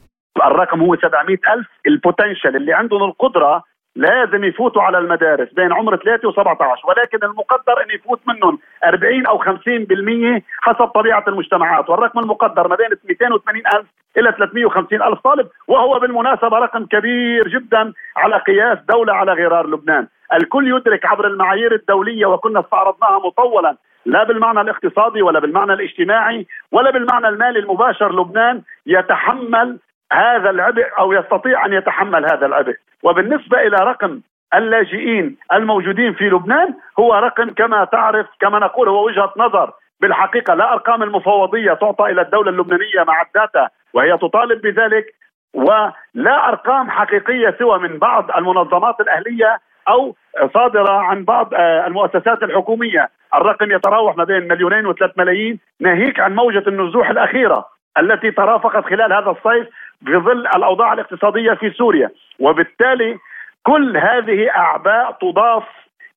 الرقم 0.46 0.82
هو 0.82 0.96
700 0.96 1.38
ألف 1.54 1.68
البوتنشل 1.88 2.56
اللي 2.56 2.74
عندهم 2.74 3.04
القدرة 3.04 3.64
لازم 4.00 4.44
يفوتوا 4.44 4.82
على 4.82 4.98
المدارس 4.98 5.54
بين 5.54 5.74
عمر 5.74 5.96
3 5.96 6.32
و17 6.32 6.86
ولكن 6.86 7.24
المقدر 7.24 7.82
إن 7.84 7.96
يفوت 7.96 8.20
منهم 8.28 8.60
40 8.84 9.26
أو 9.26 9.38
50% 9.40 10.42
حسب 10.62 10.88
طبيعة 10.88 11.24
المجتمعات. 11.28 11.90
والرقم 11.90 12.20
المقدر 12.20 12.68
ما 12.68 12.76
بين 12.76 12.90
280 13.10 13.62
ألف 13.76 13.88
إلى 14.18 14.32
350 14.32 15.02
ألف 15.02 15.20
طالب 15.20 15.48
وهو 15.68 16.00
بالمناسبة 16.00 16.58
رقم 16.58 16.86
كبير 16.86 17.48
جدا 17.48 17.94
على 18.18 18.38
قياس 18.38 18.78
دولة 18.90 19.14
على 19.14 19.34
غرار 19.34 19.68
لبنان. 19.68 20.08
الكل 20.34 20.68
يدرك 20.68 21.06
عبر 21.06 21.28
المعايير 21.28 21.76
الدولية 21.76 22.26
وكنا 22.26 22.60
استعرضناها 22.60 23.20
مطولا 23.20 23.76
لا 24.06 24.24
بالمعنى 24.24 24.62
الاقتصادي 24.62 25.22
ولا 25.22 25.40
بالمعنى 25.40 25.74
الاجتماعي 25.74 26.48
ولا 26.72 26.92
بالمعنى 26.92 27.28
المالي 27.28 27.60
المباشر 27.60 28.22
لبنان 28.22 28.62
يتحمل 28.86 29.80
هذا 30.14 30.50
العبء 30.50 30.86
أو 31.00 31.14
يستطيع 31.14 31.66
أن 31.66 31.74
يتحمل 31.74 32.26
هذا 32.26 32.46
العبء. 32.46 32.76
وبالنسبة 33.04 33.58
إلى 33.62 33.78
رقم 33.78 34.22
اللاجئين 34.54 35.38
الموجودين 35.54 36.14
في 36.14 36.30
لبنان 36.30 36.74
هو 37.00 37.14
رقم 37.14 37.50
كما 37.50 37.86
تعرف 37.86 38.28
كما 38.40 38.60
نقول 38.60 38.90
هو 38.90 39.06
وجهة 39.06 39.34
نظر. 39.38 39.74
بالحقيقة 40.02 40.54
لا 40.54 40.74
أرقام 40.74 41.04
المفوضية 41.04 41.74
تعطى 41.74 42.06
إلى 42.06 42.22
الدولة 42.22 42.50
اللبنانية 42.50 43.04
مع 43.08 43.22
الداتا 43.22 43.70
وهي 43.94 44.18
تطالب 44.18 44.62
بذلك 44.62 45.06
ولا 45.54 46.48
أرقام 46.50 46.90
حقيقية 46.90 47.56
سوى 47.60 47.80
من 47.80 47.98
بعض 48.00 48.32
المنظمات 48.38 49.00
الأهلية 49.00 49.60
أو 49.90 50.16
صادرة 50.54 50.92
عن 50.92 51.24
بعض 51.24 51.54
آه، 51.54 51.88
المؤسسات 51.88 52.44
الحكومية، 52.44 53.10
الرقم 53.36 53.72
يتراوح 53.72 54.18
ما 54.18 54.24
بين 54.24 54.48
مليونين 54.48 54.86
وثلاث 54.86 55.12
ملايين. 55.18 55.60
ناهيك 55.80 56.20
عن 56.20 56.36
موجة 56.36 56.64
النزوح 56.68 57.10
الأخيرة 57.10 57.66
التي 58.00 58.32
ترافقت 58.32 58.86
خلال 58.86 59.14
هذا 59.14 59.30
الصيف 59.30 59.68
في 60.06 60.18
ظل 60.18 60.48
الأوضاع 60.48 60.94
الاقتصادية 60.94 61.54
في 61.54 61.70
سوريا. 61.70 62.10
وبالتالي 62.40 63.18
كل 63.64 63.98
هذه 63.98 64.50
أعباء 64.50 65.18
تضاف 65.22 65.64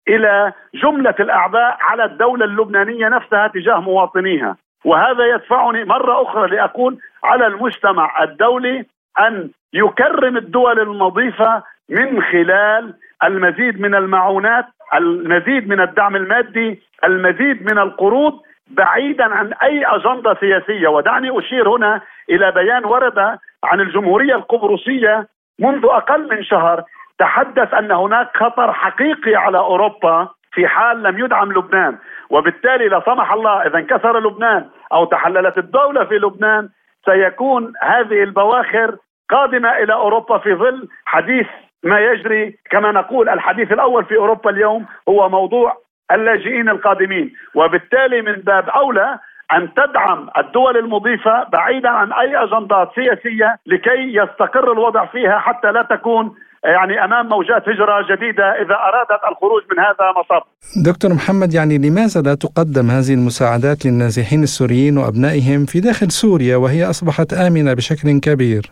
إلى 0.09 0.53
جملة 0.75 1.15
الأعباء 1.21 1.77
على 1.81 2.05
الدولة 2.05 2.45
اللبنانية 2.45 3.09
نفسها 3.09 3.47
تجاه 3.47 3.81
مواطنيها. 3.81 4.57
وهذا 4.85 5.25
يدفعني 5.27 5.85
مرة 5.85 6.23
أخرى 6.23 6.57
لاقول 6.57 6.99
على 7.25 7.47
المجتمع 7.47 8.23
الدولي 8.23 8.85
أن 9.21 9.51
يكرم 9.73 10.37
الدول 10.37 10.81
المضيفة 10.81 11.63
من 11.89 12.23
خلال 12.23 12.95
المزيد 13.25 13.81
من 13.81 13.95
المعونات 13.95 14.67
المزيد 14.95 15.69
من 15.69 15.81
الدعم 15.81 16.17
المادي 16.17 16.83
المزيد 17.05 17.73
من 17.73 17.79
القروض 17.79 18.41
بعيدا 18.71 19.25
عن 19.25 19.53
أي 19.53 19.85
أجندة 19.87 20.35
سياسية. 20.41 20.89
ودعني 20.89 21.39
أشير 21.39 21.69
هنا 21.69 22.01
إلى 22.31 22.53
بيان 22.53 22.85
ورد 22.85 23.39
عن 23.65 23.81
الجمهورية 23.81 24.35
القبرصية 24.35 25.29
منذ 25.59 25.85
أقل 25.85 26.37
من 26.37 26.45
شهر 26.45 26.85
تحدث 27.19 27.75
أن 27.75 27.93
هناك 27.93 28.37
خطر 28.37 28.73
حقيقي 28.73 29.35
على 29.35 29.59
أوروبا 29.59 30.29
في 30.53 30.69
حال 30.69 31.03
لم 31.03 31.19
يدعم 31.19 31.53
لبنان. 31.53 31.99
وبالتالي 32.31 32.89
لا 32.89 33.03
سمح 33.07 33.33
الله 33.33 33.67
إذا 33.67 33.79
انكسر 33.79 34.21
لبنان 34.21 34.69
أو 34.93 35.05
تحللت 35.05 35.59
الدولة 35.59 36.05
في 36.05 36.15
لبنان 36.15 36.69
سيكون 37.05 37.73
هذه 37.83 38.23
البواخر 38.23 38.97
قادمة 39.31 39.79
إلى 39.79 39.93
أوروبا 39.93 40.39
في 40.39 40.55
ظل 40.55 40.89
حديث 41.05 41.47
ما 41.83 42.01
يجري. 42.01 42.59
كما 42.71 42.93
نقول 42.93 43.29
الحديث 43.29 43.73
الأول 43.73 44.05
في 44.05 44.17
أوروبا 44.17 44.51
اليوم 44.51 44.87
هو 45.09 45.29
موضوع 45.29 45.77
اللاجئين 46.13 46.69
القادمين. 46.69 47.33
وبالتالي 47.55 48.23
من 48.23 48.33
باب 48.33 48.69
أولى 48.69 49.19
أن 49.53 49.69
تدعم 49.75 50.29
الدول 50.39 50.77
المضيفة 50.77 51.45
بعيدا 51.53 51.89
عن 51.89 52.13
أي 52.13 52.45
اجندات 52.45 52.89
سياسية 52.95 53.57
لكي 53.67 54.17
يستقر 54.19 54.73
الوضع 54.73 55.07
فيها 55.07 55.39
حتى 55.39 55.73
لا 55.73 55.83
تكون 55.83 56.35
يعني 56.65 57.05
أمام 57.05 57.29
موجات 57.29 57.69
هجرة 57.69 58.07
جديدة 58.11 58.45
إذا 58.45 58.75
أرادت 58.75 59.23
الخروج 59.31 59.63
من 59.71 59.79
هذا 59.79 60.13
مصب. 60.19 60.43
دكتور 60.87 61.11
محمد 61.15 61.55
يعني 61.55 61.79
لماذا 61.79 62.21
لا 62.21 62.35
تقدم 62.35 62.87
هذه 62.91 63.15
المساعدات 63.15 63.87
للنازحين 63.87 64.43
السوريين 64.43 64.99
وأبنائهم 64.99 65.65
في 65.67 65.81
داخل 65.81 66.11
سوريا 66.11 66.57
وهي 66.57 66.91
أصبحت 66.91 67.33
آمنة 67.33 67.75
بشكل 67.75 68.21
كبير؟ 68.21 68.63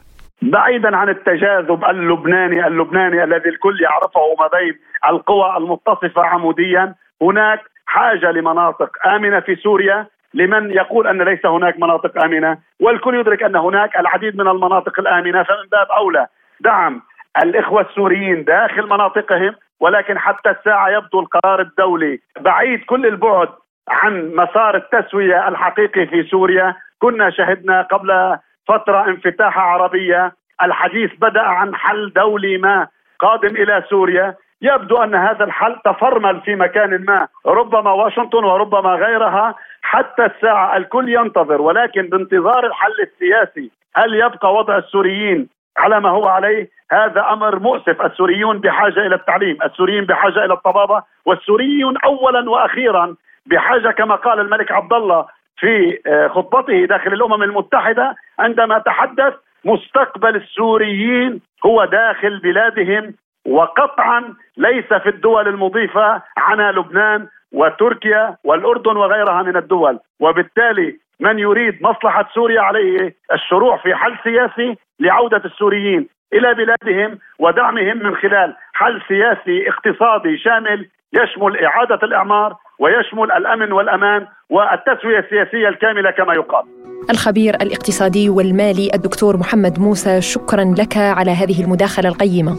بعيدا 0.43 0.97
عن 0.97 1.09
التجاذب 1.09 1.85
اللبناني 1.85 2.67
اللبناني 2.67 3.25
الذي 3.25 3.49
الكل 3.49 3.77
يعرفه 3.83 4.21
ما 4.39 4.49
بين 4.59 4.75
القوى 5.11 5.57
المتصفة 5.57 6.23
عموديا 6.23 6.95
هناك 7.23 7.61
حاجة 7.87 8.31
لمناطق 8.31 8.91
آمنة 9.07 9.41
في 9.41 9.57
سوريا 9.57 10.07
لمن 10.34 10.70
يقول 10.70 11.06
أن 11.06 11.22
ليس 11.22 11.46
هناك 11.46 11.78
مناطق 11.78 12.25
آمنة 12.25 12.58
والكل 12.80 13.14
يدرك 13.14 13.42
أن 13.42 13.56
هناك 13.56 13.96
العديد 13.96 14.37
من 14.37 14.49
المناطق 14.49 15.00
الآمنة 15.00 15.42
فمن 15.42 15.68
باب 15.72 15.87
أولى 15.90 16.26
دعم 16.60 17.02
الإخوة 17.42 17.80
السوريين 17.80 18.44
داخل 18.44 18.87
مناطقهم 18.87 19.54
ولكن 19.80 20.18
حتى 20.18 20.50
الساعة 20.50 20.88
يبدو 20.88 21.20
القرار 21.20 21.60
الدولي 21.60 22.20
بعيد 22.40 22.84
كل 22.84 23.06
البعد 23.06 23.49
عن 23.88 24.34
مسار 24.34 24.76
التسوية 24.76 25.49
الحقيقي 25.49 26.06
في 26.06 26.22
سوريا. 26.22 26.75
كنا 26.99 27.30
شهدنا 27.30 27.82
قبل 27.82 28.38
فترة 28.68 29.08
انفتاحه 29.08 29.60
عربية. 29.60 30.32
الحديث 30.62 31.10
بدأ 31.20 31.42
عن 31.42 31.75
حل 31.75 32.12
دولي 32.16 32.58
ما 32.58 32.88
قادم 33.20 33.56
إلى 33.56 33.84
سوريا. 33.90 34.34
يبدو 34.62 34.97
أن 34.97 35.14
هذا 35.14 35.45
الحل 35.45 35.76
تفرمل 35.85 36.40
في 36.40 36.55
مكان 36.55 37.05
ما 37.05 37.29
ربما 37.47 37.93
واشنطن 37.93 38.45
وربما 38.45 38.90
غيرها 38.90 39.55
حتى 39.83 40.26
الساعة 40.26 40.76
الكل 40.76 41.09
ينتظر. 41.09 41.62
ولكن 41.62 42.02
بانتظار 42.02 42.67
الحل 42.67 43.00
السياسي 43.02 43.71
هل 43.97 44.14
يبقى 44.14 44.55
وضع 44.55 44.79
السوريين 44.79 45.49
على 45.79 46.00
ما 46.00 46.11
هو 46.11 46.26
عليه؟ 46.29 46.69
هذا 46.93 47.26
أمر 47.31 47.59
مؤسف. 47.59 48.02
السوريون 48.02 48.59
بحاجة 48.59 49.07
إلى 49.07 49.14
التعليم 49.14 49.59
السوريين 49.64 50.05
بحاجة 50.05 50.45
إلى 50.45 50.55
الطبابة 50.55 51.02
والسوريون 51.26 51.97
اولا 52.05 52.50
وأخيرا 52.50 53.14
بحاجة 53.47 53.88
كما 53.88 54.14
قال 54.14 54.40
الملك 54.40 54.73
عبد 54.73 54.93
الله 54.93 55.26
في 55.57 55.99
آه، 56.07 56.29
خطبته 56.29 56.85
داخل 56.85 57.12
الأمم 57.12 57.43
المتحدة 57.43 58.14
عندما 58.38 58.79
تحدث 58.79 59.35
مستقبل 59.64 60.37
السوريين 60.37 61.40
هو 61.67 61.85
داخل 61.85 62.38
بلادهم 62.38 63.14
وقطعا 63.47 64.35
ليس 64.56 64.92
في 65.02 65.09
الدول 65.09 65.49
المضيفة 65.49 66.23
عنا 66.37 66.73
لبنان 66.73 67.26
وتركيا 67.52 68.37
والأردن 68.44 68.97
وغيرها 68.97 69.42
من 69.42 69.56
الدول 69.56 69.99
وبالتالي 70.20 70.99
من 71.20 71.38
يريد 71.38 71.82
مصلحة 71.82 72.28
سوريا 72.35 72.61
عليه 72.61 73.14
الشروع 73.32 73.76
في 73.76 73.94
حل 73.94 74.16
سياسي 74.25 74.76
لعودة 75.00 75.42
السوريين 75.44 76.09
إلى 76.32 76.54
بلادهم 76.54 77.18
ودعمهم 77.38 77.99
من 77.99 78.16
خلال 78.16 78.56
حل 78.73 79.02
سياسي 79.09 79.68
اقتصادي 79.68 80.38
شامل 80.38 80.88
يشمل 81.12 81.64
إعادة 81.64 81.99
الإعمار 82.02 82.56
ويشمل 82.78 83.32
الأمن 83.32 83.73
والأمان 83.73 84.26
والتسوية 84.50 85.18
السياسية 85.18 85.68
الكاملة 85.68 86.11
كما 86.11 86.35
يقال. 86.35 86.64
الخبير 87.11 87.54
الاقتصادي 87.54 88.28
والمالي 88.28 88.90
الدكتور 88.94 89.37
محمد 89.37 89.78
موسى 89.78 90.20
شكرا 90.20 90.75
لك 90.78 90.97
على 90.97 91.30
هذه 91.30 91.64
المداخلة 91.64 92.09
القيمة. 92.09 92.56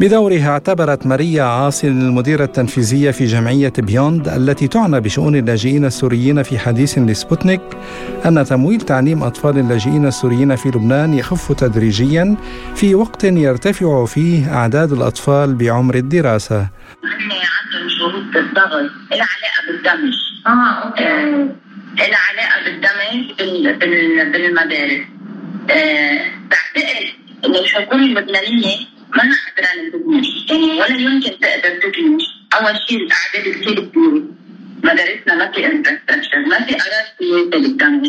بدورها 0.00 0.48
اعتبرت 0.48 1.06
ماريا 1.06 1.42
عاصي 1.42 1.88
المديرة 1.88 2.44
التنفيذية 2.44 3.10
في 3.10 3.24
جمعية 3.24 3.72
بيوند 3.78 4.28
التي 4.28 4.68
تعنى 4.68 5.00
بشؤون 5.00 5.36
اللاجئين 5.36 5.84
السوريين 5.84 6.42
في 6.42 6.58
حديث 6.58 6.98
لسبوتنيك 6.98 7.60
أن 8.26 8.44
تمويل 8.44 8.80
تعليم 8.80 9.22
أطفال 9.22 9.58
اللاجئين 9.58 10.06
السوريين 10.06 10.56
في 10.56 10.68
لبنان 10.68 11.14
يخف 11.14 11.52
تدريجيا 11.52 12.36
في 12.74 12.94
وقت 12.94 13.24
يرتفع 13.24 14.04
فيه 14.04 14.54
أعداد 14.54 14.92
الأطفال 14.92 15.54
بعمر 15.54 15.94
الدراسة. 15.94 16.68
عندهم 17.02 17.88
شروط 17.98 18.36
الضغط 18.36 18.90
العلاقة 19.12 19.60
بالدمج. 19.68 20.14
آه 20.46 20.86
okay. 20.86 21.04
آه، 21.04 21.48
العلاقة 21.94 22.64
بالدمج 22.64 23.42
بالمدارس. 24.32 25.02
آه، 25.70 26.20
بعتقد 26.50 27.08
انه 27.44 27.58
الحكومة 27.58 28.02
اللبنانية 28.02 28.97
ما 29.16 29.22
قادرة 29.22 29.90
تبني 30.48 30.80
ولا 30.80 30.96
يمكن 30.96 31.30
تقدر 31.40 31.80
تبني. 31.82 32.18
أول 32.54 32.78
شيء 32.88 32.98
الأعداد 32.98 33.54
كثير 33.54 33.80
كبيرة 33.84 34.22
مدارسنا 34.84 35.34
ما 35.34 35.52
في 35.52 35.66
infrastructure 35.66 36.38
ما 36.38 36.64
في 36.64 36.74
أراضي 36.74 37.50
بالدمج 37.50 38.08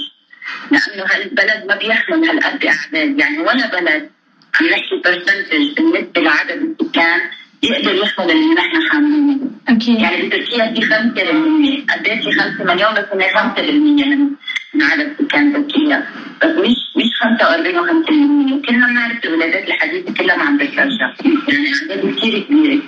لأنه 0.71 1.03
هالبلد 1.11 1.65
ما 1.67 1.75
بيحمل 1.75 2.29
هالقد 2.29 2.65
أعداد. 2.65 3.19
يعني 3.19 3.39
ولا 3.39 3.79
بلد 3.79 4.09
عم 4.55 4.65
نحكي 4.65 5.01
برسنتج 5.05 5.73
بالنسبة 5.75 6.21
لعدد 6.21 6.75
السكان 6.81 7.21
يقدر 7.63 7.95
يحمل 7.95 8.31
اللي 8.31 8.53
نحن 8.53 8.89
حاملينه. 8.91 9.51
أكيد 9.67 9.99
يعني 9.99 10.27
بتركيا 10.27 10.73
في 10.73 10.81
5% 10.81 11.93
قد 11.93 12.07
إيه 12.07 12.21
في 12.21 12.31
5 12.31 12.63
مليون 12.63 12.93
بس 12.93 13.05
هي 13.13 13.29
5% 13.33 13.61
من 13.61 14.29
من 14.73 14.81
عدد 14.81 15.15
سكان 15.19 15.53
تركيا 15.53 16.07
بس 16.41 16.49
مش 16.49 16.75
مش 16.95 17.09
45 17.21 17.75
و5% 17.75 18.67
كلنا 18.67 18.87
بنعرف 18.87 19.25
الولادات 19.25 19.67
الحديثه 19.67 20.13
كلها 20.13 20.43
عم 20.43 20.57
بترجع 20.57 21.13
يعني 21.47 21.71
اعداد 21.81 22.15
كثير 22.15 22.39
كبيرة. 22.39 22.81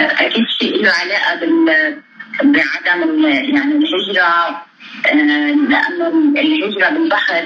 أكيد 0.00 0.44
شيء 0.60 0.82
له 0.82 0.90
علاقة 0.90 1.34
بال 1.40 1.96
بعدم 2.42 3.24
يعني 3.24 3.74
الهجرة 3.76 4.62
آه، 5.06 5.14
لأنه 5.68 6.08
الهجرة 6.40 6.88
بالبحر 6.88 7.44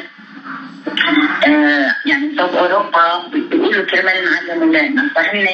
آه، 1.46 1.94
يعني 2.06 2.36
صوب 2.38 2.50
أوروبا 2.54 3.28
بيقولوا 3.32 3.84
كرمال 3.84 4.24
نعلم 4.24 4.62
اولادنا 4.62 5.10
فهن 5.14 5.46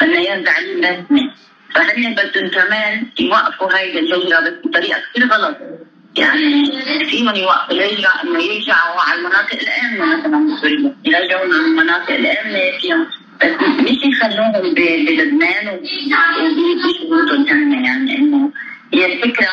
بدنا 0.00 0.18
اياه 0.18 0.42
تعليم 0.44 0.78
رسمي 0.84 1.30
فهن 1.74 2.14
بدهم 2.14 2.48
كمان 2.48 3.06
يوقفوا 3.18 3.76
هاي 3.76 3.98
الهجرة 3.98 4.60
بطريقة 4.64 5.00
كثير 5.14 5.26
غلط. 5.26 5.56
يعني 6.16 6.72
فيهم 7.10 7.34
يوقفوا 7.36 7.74
الهجره 7.74 8.10
إنه 8.24 8.42
يرجعوا 8.42 9.00
على 9.00 9.18
المناطق 9.18 9.58
الامنه 9.62 10.16
مثلا 10.16 10.56
بسوريا 10.56 10.96
يرجعوا 11.04 11.42
على 11.42 11.66
المناطق 11.66 12.10
الامنه 12.10 12.78
فيهم 12.80 13.06
بس 13.40 13.50
مش 13.80 13.98
يخلوهم 14.04 14.74
بلبنان 14.74 15.68
وبشروطهم 15.68 17.44
ثانية 17.44 17.86
يعني. 17.86 18.18
إنه 18.18 18.50
هي 18.94 19.06
الفكرة 19.12 19.48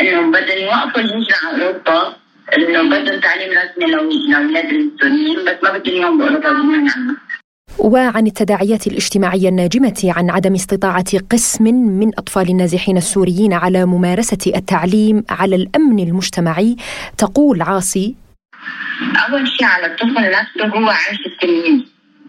إنه 0.00 0.30
بدهم 0.30 0.58
يوقفوا 0.58 1.00
الهجرة 1.00 1.36
على 1.42 1.66
أوروبا 1.66 2.16
إنه 2.56 2.82
بدهم 2.82 3.20
تعليم 3.20 3.50
رسمي 3.58 3.86
لاولاد 4.30 4.72
السوريين 4.72 5.44
بس 5.44 5.56
ما 5.62 5.78
بدهم 5.78 5.94
اياهم 5.94 6.18
بأوروبا 6.18 6.52
بغض 6.52 6.74
عنها 6.74 7.16
وعن 7.78 8.26
التداعيات 8.26 8.86
الاجتماعية 8.86 9.48
الناجمة 9.48 10.12
عن 10.16 10.30
عدم 10.30 10.54
استطاعة 10.54 11.18
قسم 11.30 11.64
من 11.74 12.08
أطفال 12.18 12.48
النازحين 12.50 12.96
السوريين 12.96 13.52
على 13.52 13.86
ممارسة 13.86 14.52
التعليم 14.56 15.24
على 15.30 15.56
الأمن 15.56 15.98
المجتمعي 15.98 16.76
تقول 17.18 17.62
عاصي. 17.62 18.14
أول 19.28 19.48
شيء 19.48 19.66
على 19.66 19.86
الطفل 19.86 20.30
نفسه 20.30 20.78
هو 20.78 20.88
عيش 20.88 21.26
التلميذ 21.26 21.82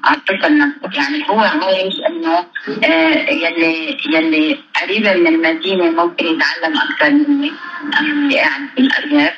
على 0.04 0.18
الطفل 0.18 0.58
نفسه. 0.58 1.02
يعني 1.02 1.30
هو 1.30 1.40
عايش 1.40 1.94
إنه 2.10 2.38
آه 2.84 3.30
يلي 3.30 3.98
يلي 4.14 4.60
قريبه 4.82 5.14
من 5.14 5.28
المدينة 5.28 5.90
ممكن 5.90 6.26
يتعلم 6.26 6.78
أكثر 6.78 7.12
مني. 7.12 7.52
اللي 8.00 8.40
قاعد 8.40 8.62
بالأرياف. 8.78 9.34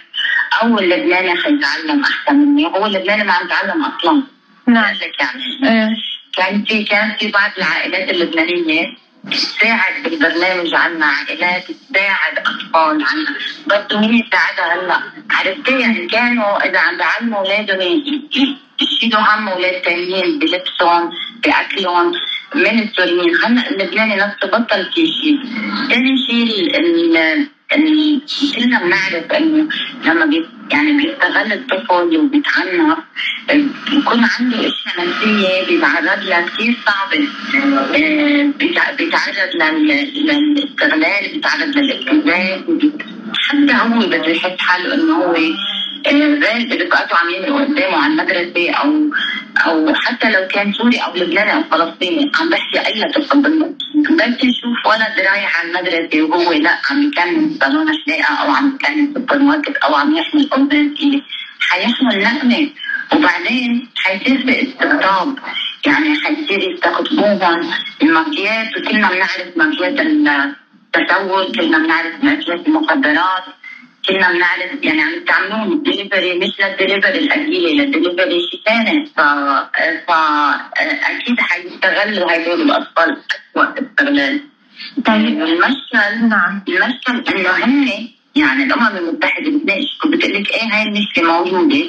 أو 0.62 0.80
اللبناني 0.80 1.36
حيتعلم 1.36 2.04
أحسن 2.04 2.36
مني. 2.36 2.66
هو 2.66 2.86
اللبناني 2.86 3.24
ما 3.24 3.34
عم 3.34 3.46
يتعلم 3.46 3.86
أصلا. 3.86 4.24
نعم. 4.68 4.96
يعني 5.24 5.44
إيه. 5.64 5.96
كان 6.38 6.64
في 6.64 6.84
كان 6.84 7.16
في 7.20 7.28
بعض 7.28 7.52
العائلات 7.58 8.10
اللبنانية 8.10 8.98
تساعد 9.32 10.04
بالبرنامج 10.04 10.74
عنا 10.74 11.06
عائلات 11.06 11.64
تساعد 11.64 12.38
أطفال 12.38 13.06
عنا 13.06 13.36
برضه 13.68 14.00
مين 14.00 14.14
يساعدها؟ 14.14 14.74
هلا 14.74 15.00
عرفتي 15.32 15.80
يعني 15.80 16.08
كانوا 16.08 16.70
إذا 16.70 16.80
عم 16.80 16.98
بيعلموا 16.98 17.40
أولادهم 17.40 18.04
يشيلوا 18.82 19.22
هم 19.22 19.48
أولاد 19.48 19.84
ثانيين 19.86 20.40
بلبسهم 20.40 21.12
بأكلهم 21.44 22.12
من 22.56 22.80
السوريين. 22.80 23.36
هلا 23.46 23.70
اللبناني 23.70 24.16
نفسه 24.16 24.48
بطل 24.48 24.92
في 24.96 25.08
شيء 25.08 25.40
ثاني 25.90 26.18
شيء 26.28 26.56
كلنا 28.56 28.84
بنعرف 28.84 29.32
إنه 29.32 29.70
لما 30.06 30.26
يعني 30.72 30.92
بيستغل 30.98 31.54
الطفل 31.54 32.18
وبيتعنف. 32.18 32.98
بيكون 33.92 34.26
عنده 34.40 34.58
اشياء 34.58 35.08
نفسية 35.08 35.66
بيتعرض 35.68 36.24
لها 36.24 36.42
كثير 36.42 36.76
صعبه 36.86 37.28
آه، 37.96 38.52
بيتعرض 38.98 39.74
للاستغلال 40.24 41.32
بيتعرض 41.34 41.78
للابتزاز 41.78 42.60
حتى 43.38 43.74
هو 43.74 44.00
بده 44.00 44.28
يحس 44.28 44.60
حاله 44.60 44.94
إنه 44.94 45.16
هو 45.16 45.36
غالب 46.14 46.74
رفقاته 46.74 47.16
عم 47.18 47.30
يعملوا 47.30 47.66
قدامه 47.66 47.98
على 47.98 48.14
المدرسة 48.14 48.72
أو 48.72 49.10
أو 49.58 49.94
حتى 49.96 50.32
لو 50.32 50.48
كان 50.48 50.74
سوري 50.74 50.98
أو 50.98 51.16
لبناني 51.16 51.54
أو 51.54 51.64
فلسطيني 51.64 52.32
عم 52.40 52.50
بحكي 52.50 52.80
أي 52.88 53.02
بالنص 53.34 53.76
بس 53.96 54.44
يشوف 54.44 54.86
ولد 54.86 55.16
رايح 55.18 55.60
على 55.60 55.70
المدرسة 55.70 56.22
وهو 56.22 56.52
لا 56.52 56.78
عم 56.90 57.04
يكمل 57.04 57.58
صالون 57.62 57.88
حلاقه 58.06 58.34
أو 58.36 58.52
عم 58.52 58.76
يكمل 58.76 59.14
سوبر 59.14 59.38
ماركت 59.38 59.78
أو 59.78 59.96
عم 59.96 60.16
يحمل 60.16 60.50
اوزان 60.54 61.22
حيحمل 61.60 62.24
نقمة. 62.24 62.70
وبعدين 63.14 63.90
حيصير 63.96 64.38
في 64.46 64.64
استقطاب 64.64 65.40
يعني 65.86 66.16
حيصير 66.16 66.72
يستقطبوهم 66.72 67.72
المافيات 68.02 68.78
وكلنا 68.78 69.10
بنعرف 69.10 69.50
مافيات 69.56 70.00
التسول 70.00 71.52
كلنا 71.56 71.78
بنعرف 71.78 72.24
مافيات 72.24 72.68
المخدرات. 72.68 73.44
كنا 74.08 74.32
بنعرف 74.32 74.84
يعني 74.84 75.02
عم 75.02 75.14
يستعملوهم 75.14 75.84
دليفري 75.84 76.40
مش 76.40 76.52
للدليفري 76.60 77.20
الاكيله 77.20 77.84
للدليفري 77.84 78.40
شيء 78.52 78.62
ثاني 78.66 79.06
ف 79.06 79.20
فاكيد 80.08 81.40
حيستغلوا 81.40 82.36
هدول 82.36 82.62
الأطفال 82.62 83.18
اسوء 83.56 83.74
استغلال. 83.84 84.42
طيب. 85.06 85.42
المشكل 85.42 86.28
نعم. 86.30 86.64
المشكل 86.68 87.36
إنه 87.36 87.50
هن 87.50 88.08
يعني 88.36 88.64
الأمم 88.64 88.98
المتحدة 88.98 89.52
بتناقش 89.52 89.98
بتقول 90.06 90.34
لك 90.34 90.52
إيه؟ 90.52 90.64
هاي 90.72 90.84
المشكلة 90.84 91.44
موجودة. 91.44 91.86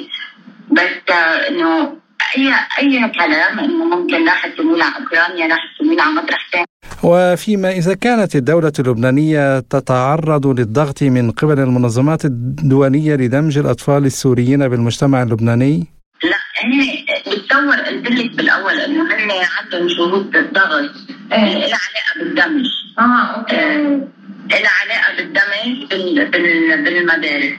بس 0.71 1.15
إنه 1.49 1.97
أي 2.35 2.53
أي 2.79 3.09
كلام 3.09 3.59
إنه 3.59 3.85
ممكن 3.85 4.27
راح 4.27 4.47
تميل 4.47 4.81
على 4.81 4.95
أوكرانيا 4.99 5.47
راح 5.47 5.59
تميل 5.79 5.99
على 5.99 6.11
مطرح 6.11 6.49
ثاني 6.51 6.65
وفيما 7.03 7.71
إذا 7.71 7.93
كانت 7.93 8.35
الدولة 8.35 8.73
اللبنانية 8.79 9.59
تتعرض 9.59 10.47
للضغط 10.47 11.03
من 11.03 11.31
قبل 11.31 11.59
المنظمات 11.59 12.25
الدولية 12.25 13.15
لدمج 13.15 13.57
الأطفال 13.57 14.05
السوريين 14.05 14.67
بالمجتمع 14.67 15.23
اللبناني؟ 15.23 15.87
لا 16.23 16.37
هن 16.63 17.05
بتصور 17.33 17.75
قلت 17.75 18.11
لك 18.11 18.35
بالأول 18.35 18.79
إنه 18.79 19.03
هن 19.03 19.31
عندهم 19.57 19.89
شروط 19.89 20.35
الضغط 20.35 20.91
إيه. 21.31 21.57
لها 21.57 21.79
علاقة 21.87 22.19
بالدمج 22.19 22.65
آه 22.99 23.37
okay 23.37 23.55
آه 23.55 24.07
لها 24.49 24.71
علاقة 24.83 25.15
بالدمج 25.17 25.89
بال... 25.89 26.31
بال... 26.31 26.83
بالمدارس 26.83 27.53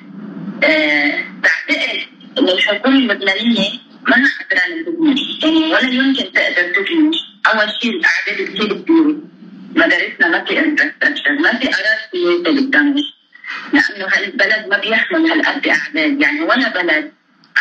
آه 0.64 1.24
بعتقد 1.42 1.98
إنه 2.38 2.52
الحكومة 2.52 2.96
اللبنانية 2.96 3.87
ما 4.08 4.16
قادره 4.16 4.82
تبني 4.86 5.72
ولا 5.72 5.88
يمكن 5.88 6.32
تقدر 6.32 6.72
تبني 6.74 7.10
أول 7.46 7.68
شيء 7.82 7.90
الأعداد 7.90 8.48
كثير 8.48 8.72
كبيره 8.72 9.16
مدارسنا 9.76 10.28
ما 10.28 10.44
في 10.44 10.58
infrastructure 10.58 11.32
ما 11.42 11.58
في 11.58 11.68
أراضي 11.68 12.42
بالدمج 12.42 13.02
لأنه 13.72 14.06
هالبلد 14.14 14.66
ما 14.70 14.78
بيحمل 14.78 15.30
هالقد 15.30 15.66
أعداد. 15.66 16.20
يعني 16.22 16.40
ولا 16.40 16.68
بلد 16.82 17.12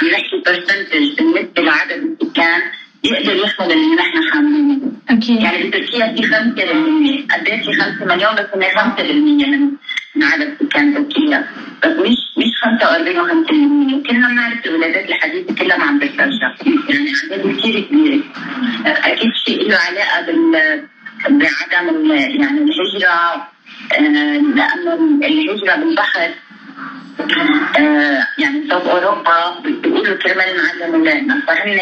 عم 0.02 0.08
نحكي 0.08 0.44
برسنتج 0.46 1.16
بالنسبة 1.18 1.62
لعدد 1.62 2.18
السكان 2.22 2.62
يقدر 3.04 3.36
يحمل 3.36 3.72
اللي 3.72 3.96
نحن 3.96 4.32
حاملينه. 4.34 4.92
أكيد 5.10 5.42
يعني 5.42 5.64
بتركيا 5.64 6.16
في 6.16 6.24
5% 6.24 7.34
قد 7.34 7.48
إيه 7.48 7.62
في 7.62 7.74
5 7.74 8.06
مليون؟ 8.06 8.36
بس 8.36 8.46
هي 8.56 8.72
5% 8.72 9.02
من 9.02 9.72
من 10.16 10.24
عدد 10.24 10.58
سكان 10.60 10.94
تركيا 10.94 11.48
بس 11.84 11.92
مش 11.92 12.18
مش 12.38 12.52
45 12.64 13.16
و5% 13.16 14.08
كلنا 14.10 14.28
بنعرف 14.28 14.67
يعني 22.16 22.60
الهجره 22.62 23.48
آه، 23.94 24.00
لأنه 24.56 24.94
الهجره 25.28 25.76
بالبحر 25.76 26.30
آه، 27.80 28.28
يعني 28.38 28.68
صوب 28.70 28.82
أوروبا 28.82 29.60
بيقولوا 29.64 30.16
كرمال 30.16 30.58
نعلم 30.58 30.96
اولادنا 30.96 31.42
فهن 31.48 31.80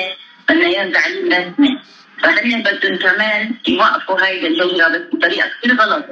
بدنا 0.49 0.91
تعليم 0.91 1.27
رسمي 1.33 1.79
فهن 2.21 2.63
بدهم 2.63 2.97
كمان 2.97 3.51
يوقفوا 3.67 4.21
هاي 4.23 4.47
الهجرة 4.47 4.87
بس 4.87 5.01
بطريقة 5.13 5.47
كثير 5.61 5.75
غلط. 5.75 6.05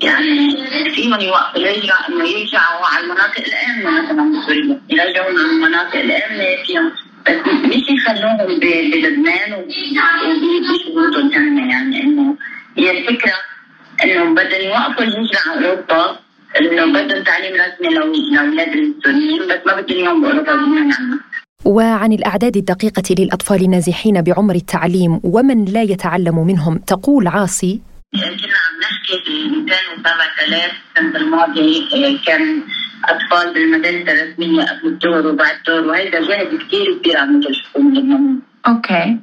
يعني 0.00 0.56
فيهم 0.94 1.20
يوقفوا 1.20 1.56
الهجرة 1.56 1.94
إنه 2.08 2.24
يرجعوا 2.28 2.86
على 2.86 3.04
المناطق 3.04 3.40
الآمنة 3.46 4.02
مثلا 4.02 4.32
بسوريا 4.40 4.80
يرجعوا 4.90 5.26
على 5.26 5.36
المناطق 5.36 5.96
الآمنة 5.96 6.44
فيهم. 6.66 6.92
بس 7.26 7.36
مش 7.64 7.82
يخلوهم 7.90 8.58
بلبنان 8.58 9.52
وبشروطهم 9.52 11.70
يعني 11.70 12.02
إنه 12.02 12.36
هي 12.78 12.90
الفكرة 12.98 13.32
إنه 14.04 14.34
بدهم 14.34 14.62
يوقفوا 14.66 15.04
الهجرة 15.04 15.38
على 15.46 15.66
أوروبا 15.68 16.18
إنه 16.60 16.92
بدهم 16.92 17.24
تعليم 17.24 17.52
رسمي 17.54 17.88
لاولاد 17.94 18.68
السوريين 18.68 19.42
بس 19.48 19.60
ما 19.66 19.80
بدهم 19.80 19.98
اياهم 19.98 20.22
بأوروبا 20.22 20.52
وعن 21.64 22.12
الأعداد 22.12 22.56
الدقيقة 22.56 23.02
للأطفال 23.18 23.64
النازحين 23.64 24.22
بعمر 24.22 24.54
التعليم 24.54 25.20
ومن 25.24 25.64
لا 25.64 25.82
يتعلم 25.82 26.46
منهم 26.46 26.78
تقول 26.78 27.26
عاصي 27.26 27.80
كنا 28.12 28.22
عم 28.64 28.74
نحكي 28.82 29.24
في 29.24 29.32
2007 29.32 30.66
السنة 30.96 31.16
الماضية 31.20 32.18
كان 32.26 32.62
أطفال 33.04 33.54
بالمدارس 33.54 34.08
الرسمية 34.08 34.62
قبل 34.62 34.88
الدور 34.88 35.26
وبعد 35.26 35.56
الدور 35.56 35.86
وهذا 35.88 36.20
جهد 36.20 36.58
كثير 36.58 36.98
كبير 36.98 37.16
عم 37.16 37.36
الحكومة 37.36 37.88
اللبنانية. 37.98 38.38
okay. 38.66 39.18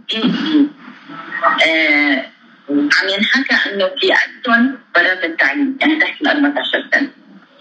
آه 1.67 2.25
عم 2.69 3.10
ينحكى 3.10 3.69
إنه 3.69 3.88
في 3.99 4.10
عندهم 4.12 4.79
برات 4.95 5.23
التعليم 5.23 5.77
يعني 5.82 5.99
تحت 5.99 6.21
ال 6.21 6.27
14 6.27 6.89
سنة. 6.93 7.10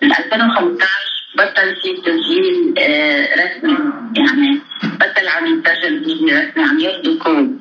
من 0.03 0.13
2015 0.13 1.18
بطل 1.35 1.77
في 1.83 1.93
تسجيل 1.97 2.75
آه 2.79 3.35
رسمي 3.35 3.79
يعني 4.17 4.61
بطل 4.83 5.29
عم 5.29 5.47
يتسجل 5.47 6.05
تسجيل 6.05 6.49
رسمي 6.49 6.65
عم 6.65 6.81
ياخذوا 6.81 7.19
كود 7.19 7.61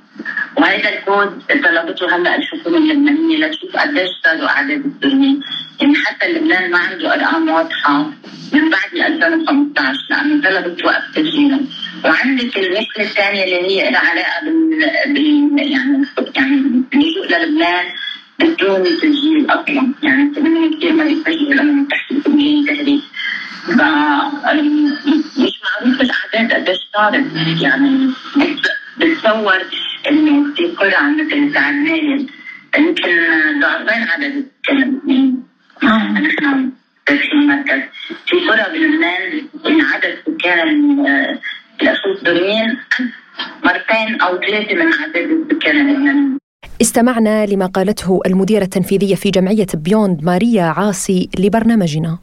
وهذا 0.58 0.90
الكود 0.90 1.42
طلبته 1.64 2.16
هلا 2.16 2.36
الحكومة 2.36 2.78
اللبنانية 2.78 3.38
لتشوف 3.38 3.78
قديش 3.78 4.10
صاروا 4.24 4.50
أعداد 4.50 4.86
السوريين 4.86 5.42
يعني 5.82 5.96
حتى 5.96 6.28
لبنان 6.28 6.72
ما 6.72 6.78
عنده 6.78 7.14
ارقام 7.14 7.50
واضحة 7.50 8.12
من 8.54 8.70
بعد 8.70 9.12
2015 9.12 10.00
لأنه 10.10 10.44
طلبت 10.44 10.86
وقف 10.86 11.12
تسجيلهم 11.16 11.68
وعندك 12.06 12.58
المشكلة 12.58 13.06
الثانية 13.06 13.44
اللي 13.44 13.62
هي 13.68 13.92
لها 13.92 14.00
علاقة 14.00 14.42
بال, 14.44 15.14
بال... 15.14 15.72
يعني 15.72 16.06
يعني 16.36 16.84
اللجوء 16.94 17.28
للبنان 17.28 17.86
بدون 18.40 18.84
تسجيل 18.84 19.46
أصلا. 19.50 19.94
يعني 20.04 20.32
كثير 20.78 20.94
ما 20.94 21.04
بيسجلوا 21.04 21.54
لأنه 21.54 21.88
تحت 21.90 22.12
الكميه 22.12 22.66
تهريب 22.66 23.00
ف 23.00 23.17
مش 25.38 25.54
معروف 25.64 26.02
الاعداد 26.02 26.54
قديش 26.54 26.78
صارت 26.94 27.26
يعني 27.62 28.10
بتصور 28.98 29.60
انه 30.10 30.54
في 30.56 30.64
قرى 30.64 31.12
مثل 31.20 31.54
زعلان 31.54 32.28
يمكن 32.78 33.12
ضعفين 33.62 34.04
عدد 34.08 34.46
السكان 34.46 35.00
نحن 36.24 36.72
في 37.08 37.32
المركز 37.34 37.82
في 38.26 38.36
قرى 38.50 38.74
بلبنان 38.74 39.48
من 39.66 39.82
عدد 39.82 40.18
سكان 40.28 41.00
الاسود 41.82 42.28
مرتين 43.66 44.22
أو 44.22 44.38
ثلاثة 44.38 44.76
من 44.76 44.94
عدد 44.94 45.46
السكان 45.52 45.90
اللبنانيين 45.90 46.38
استمعنا 46.82 47.46
لما 47.46 47.66
قالته 47.66 48.20
المديرة 48.26 48.64
التنفيذية 48.64 49.16
في 49.16 49.30
جمعية 49.30 49.68
بيوند 49.74 50.24
ماريا 50.24 50.64
عاصي 50.64 51.30
لبرنامجنا. 51.40 52.18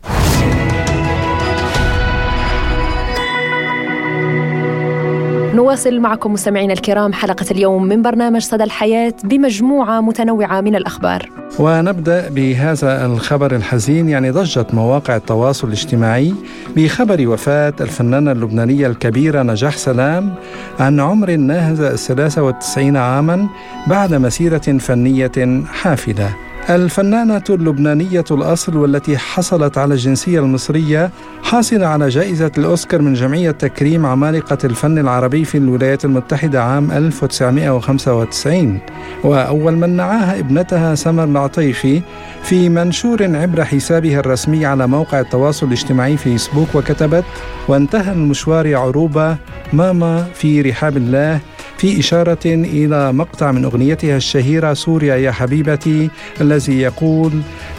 نواصل 5.55 6.01
معكم 6.01 6.33
مستمعينا 6.33 6.73
الكرام 6.73 7.13
حلقة 7.13 7.47
اليوم 7.51 7.85
من 7.85 8.03
برنامج 8.03 8.41
صدى 8.41 8.65
الحياة 8.65 9.15
بمجموعة 9.25 10.01
متنوعة 10.01 10.61
من 10.61 10.77
الأخبار. 10.77 11.31
ونبدأ 11.59 12.29
بهذا 12.29 13.07
الخبر 13.07 13.55
الحزين 13.55 14.09
يعني 14.09 14.31
ضجت 14.31 14.75
مواقع 14.75 15.17
التواصل 15.17 15.69
الاجتماعي 15.69 16.35
بخبر 16.77 17.29
وفاة 17.29 17.75
الفنانة 17.81 18.33
اللبنانية 18.33 18.87
الكبيرة 18.87 19.43
نجاح 19.43 19.77
سلام 19.77 20.35
عن 20.81 21.01
عمر 21.01 21.37
ناهز 21.37 21.81
الثلاثة 21.81 22.43
والتسعين 22.43 22.97
عاما 22.97 23.49
بعد 23.87 24.15
مسيرة 24.15 24.79
فنية 24.79 25.65
حافلة. 25.67 26.37
الفنانة 26.71 27.43
اللبنانية 27.51 28.25
الأصل 28.31 28.77
والتي 28.77 29.19
حصلت 29.19 29.79
على 29.79 29.95
الجنسية 29.95 30.41
المصرية 30.41 31.11
حاصلة 31.43 31.87
على 31.87 32.09
جائزة 32.09 32.51
الأوسكار 32.59 33.03
من 33.03 33.15
جمعية 33.15 33.51
تكريم 33.51 34.07
عمالقة 34.07 34.59
الفن 34.65 34.99
العربي 34.99 35.45
في 35.45 35.59
الولايات 35.59 36.05
المتحدة 36.05 36.63
عام 36.63 36.91
1995 36.91 38.79
وأول 39.25 39.77
من 39.77 39.97
نعاها 39.97 40.39
ابنتها 40.39 40.95
سمر 40.95 41.25
العطيفي 41.25 42.03
في 42.43 42.69
منشور 42.69 43.37
عبر 43.37 43.65
حسابها 43.65 44.21
الرسمي 44.21 44.67
على 44.67 44.87
موقع 44.87 45.21
التواصل 45.21 45.67
الاجتماعي 45.67 46.17
فيسبوك 46.17 46.75
وكتبت 46.75 47.25
وانتهى 47.69 48.13
المشوار 48.13 48.77
عروبة 48.77 49.37
ماما 49.73 50.27
في 50.35 50.63
رحاب 50.63 50.97
الله 50.97 51.41
في 51.79 52.01
إشارة 52.01 52.39
إلى 52.45 53.13
مقطع 53.13 53.53
من 53.53 53.65
أغنيتها 53.65 54.17
الشهيرة 54.17 54.75
سوريا 54.75 55.17
يا 55.17 55.33
حبيبتي 55.33 56.11
الذي 56.41 56.81
يقول 56.81 57.33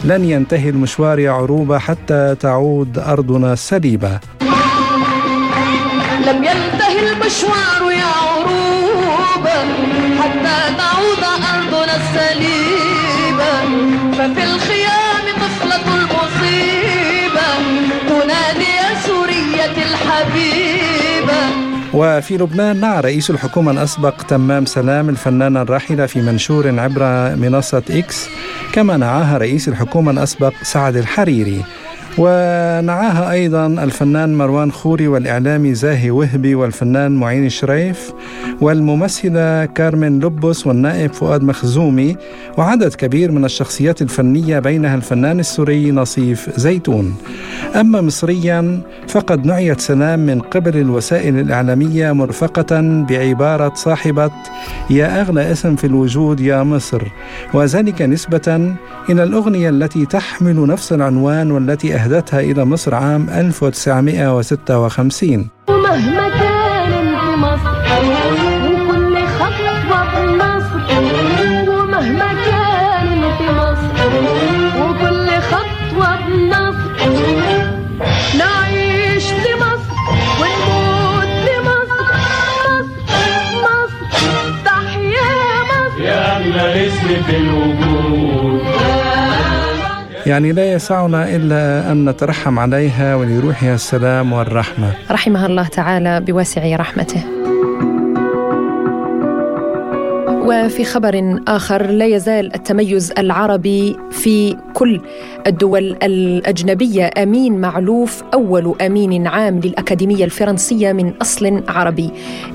لن 0.04 0.24
ينتهي 0.24 0.68
المشوار 0.68 1.18
يا 1.18 1.30
عروبة 1.30 1.78
حتى 1.78 2.34
تعود 2.40 2.98
أرضنا 2.98 3.52
السليبة. 3.52 4.20
لم 6.26 6.44
ينتهي 6.44 7.12
المشوار 7.12 7.92
يا 7.92 8.04
عروبة 8.04 9.58
حتى 10.18 10.76
تعود 10.78 10.95
وفي 21.98 22.36
لبنان 22.36 22.80
نعى 22.80 23.00
رئيس 23.00 23.30
الحكومة 23.30 23.70
الأسبق 23.70 24.22
تمام 24.22 24.64
سلام 24.64 25.08
الفنانة 25.08 25.62
الراحلة 25.62 26.06
في 26.06 26.20
منشور 26.20 26.80
عبر 26.80 27.02
منصة 27.36 27.82
إكس 27.90 28.28
كما 28.72 28.96
نعاها 28.96 29.38
رئيس 29.38 29.68
الحكومة 29.68 30.10
الأسبق 30.10 30.52
سعد 30.62 30.96
الحريري. 30.96 31.64
ونعاها 32.18 33.32
أيضا 33.32 33.66
الفنان 33.66 34.34
مروان 34.34 34.72
خوري 34.72 35.08
والإعلامي 35.08 35.74
زاهي 35.74 36.10
وهبي 36.10 36.54
والفنان 36.54 37.12
معين 37.16 37.48
شريف 37.48 38.12
والممثلة 38.60 39.64
كارمن 39.64 40.20
لبس 40.20 40.66
والنائب 40.66 41.12
فؤاد 41.12 41.42
مخزومي 41.42 42.16
وعدد 42.58 42.94
كبير 42.94 43.32
من 43.32 43.44
الشخصيات 43.44 44.02
الفنية 44.02 44.58
بينها 44.58 44.94
الفنان 44.94 45.40
السوري 45.40 45.90
نصيف 45.90 46.50
زيتون. 46.60 47.14
أما 47.80 48.00
مصريا 48.00 48.80
فقد 49.08 49.46
نعيت 49.46 49.80
سلام 49.80 50.18
من 50.26 50.40
قبل 50.40 50.76
الوسائل 50.76 51.38
الإعلامية 51.38 52.12
مرفقة 52.12 52.80
بعبارة 53.08 53.72
صاحبة 53.74 54.30
يا 54.90 55.20
أغلى 55.20 55.52
اسم 55.52 55.76
في 55.76 55.86
الوجود 55.86 56.40
يا 56.40 56.62
مصر 56.62 57.02
وذلك 57.54 58.02
نسبة 58.02 58.74
إلى 59.10 59.22
الأغنية 59.22 59.70
التي 59.70 60.06
تحمل 60.06 60.66
نفس 60.66 60.92
العنوان 60.92 61.50
والتي 61.50 61.94
أهدتها 61.94 62.05
إلى 62.06 62.64
مصر 62.64 62.94
عام 62.94 63.30
1956 63.30 65.48
ومهما 65.68 66.28
كان 66.28 66.92
انت 66.92 67.38
مصر 67.38 67.76
وكل 68.66 69.16
خطوة 69.38 70.00
بنصر 70.14 70.80
ومهما 71.70 72.28
كان 72.46 73.08
انت 73.24 73.40
مصر 73.50 73.90
وكل 74.80 75.28
خطوة 75.50 76.10
بنصر 76.26 76.90
نعيش 78.38 79.26
لمصر 79.32 79.94
ونموت 80.40 81.30
لمصر 81.46 82.06
مصر. 82.66 82.90
مصر 83.62 83.98
تحيا 84.64 85.30
مصر. 85.70 85.98
يا 86.02 86.18
أغلى 86.36 86.66
اسم 86.86 87.08
في 87.26 87.34
الوجود. 87.36 88.45
يعني 90.26 90.52
لا 90.52 90.72
يسعنا 90.72 91.36
إلا 91.36 91.92
أن 91.92 92.08
نترحم 92.08 92.58
عليها 92.58 93.14
ولروحها 93.14 93.74
السلام 93.74 94.32
والرحمة. 94.32 94.92
رحمها 95.10 95.46
الله 95.46 95.66
تعالى 95.66 96.20
بواسع 96.20 96.76
رحمته. 96.76 97.24
وفي 100.46 100.84
خبر 100.84 101.40
آخر 101.48 101.86
لا 101.86 102.06
يزال 102.06 102.54
التميز 102.54 103.12
العربي 103.18 103.96
في 104.10 104.56
كل 104.74 105.00
الدول 105.46 105.96
الأجنبية. 106.02 107.10
أمين 107.18 107.60
معلوف 107.60 108.22
أول 108.34 108.74
أمين 108.80 109.26
عام 109.26 109.60
للأكاديمية 109.60 110.24
الفرنسية 110.24 110.92
من 110.92 111.12
أصل 111.22 111.62
عربي. 111.68 112.10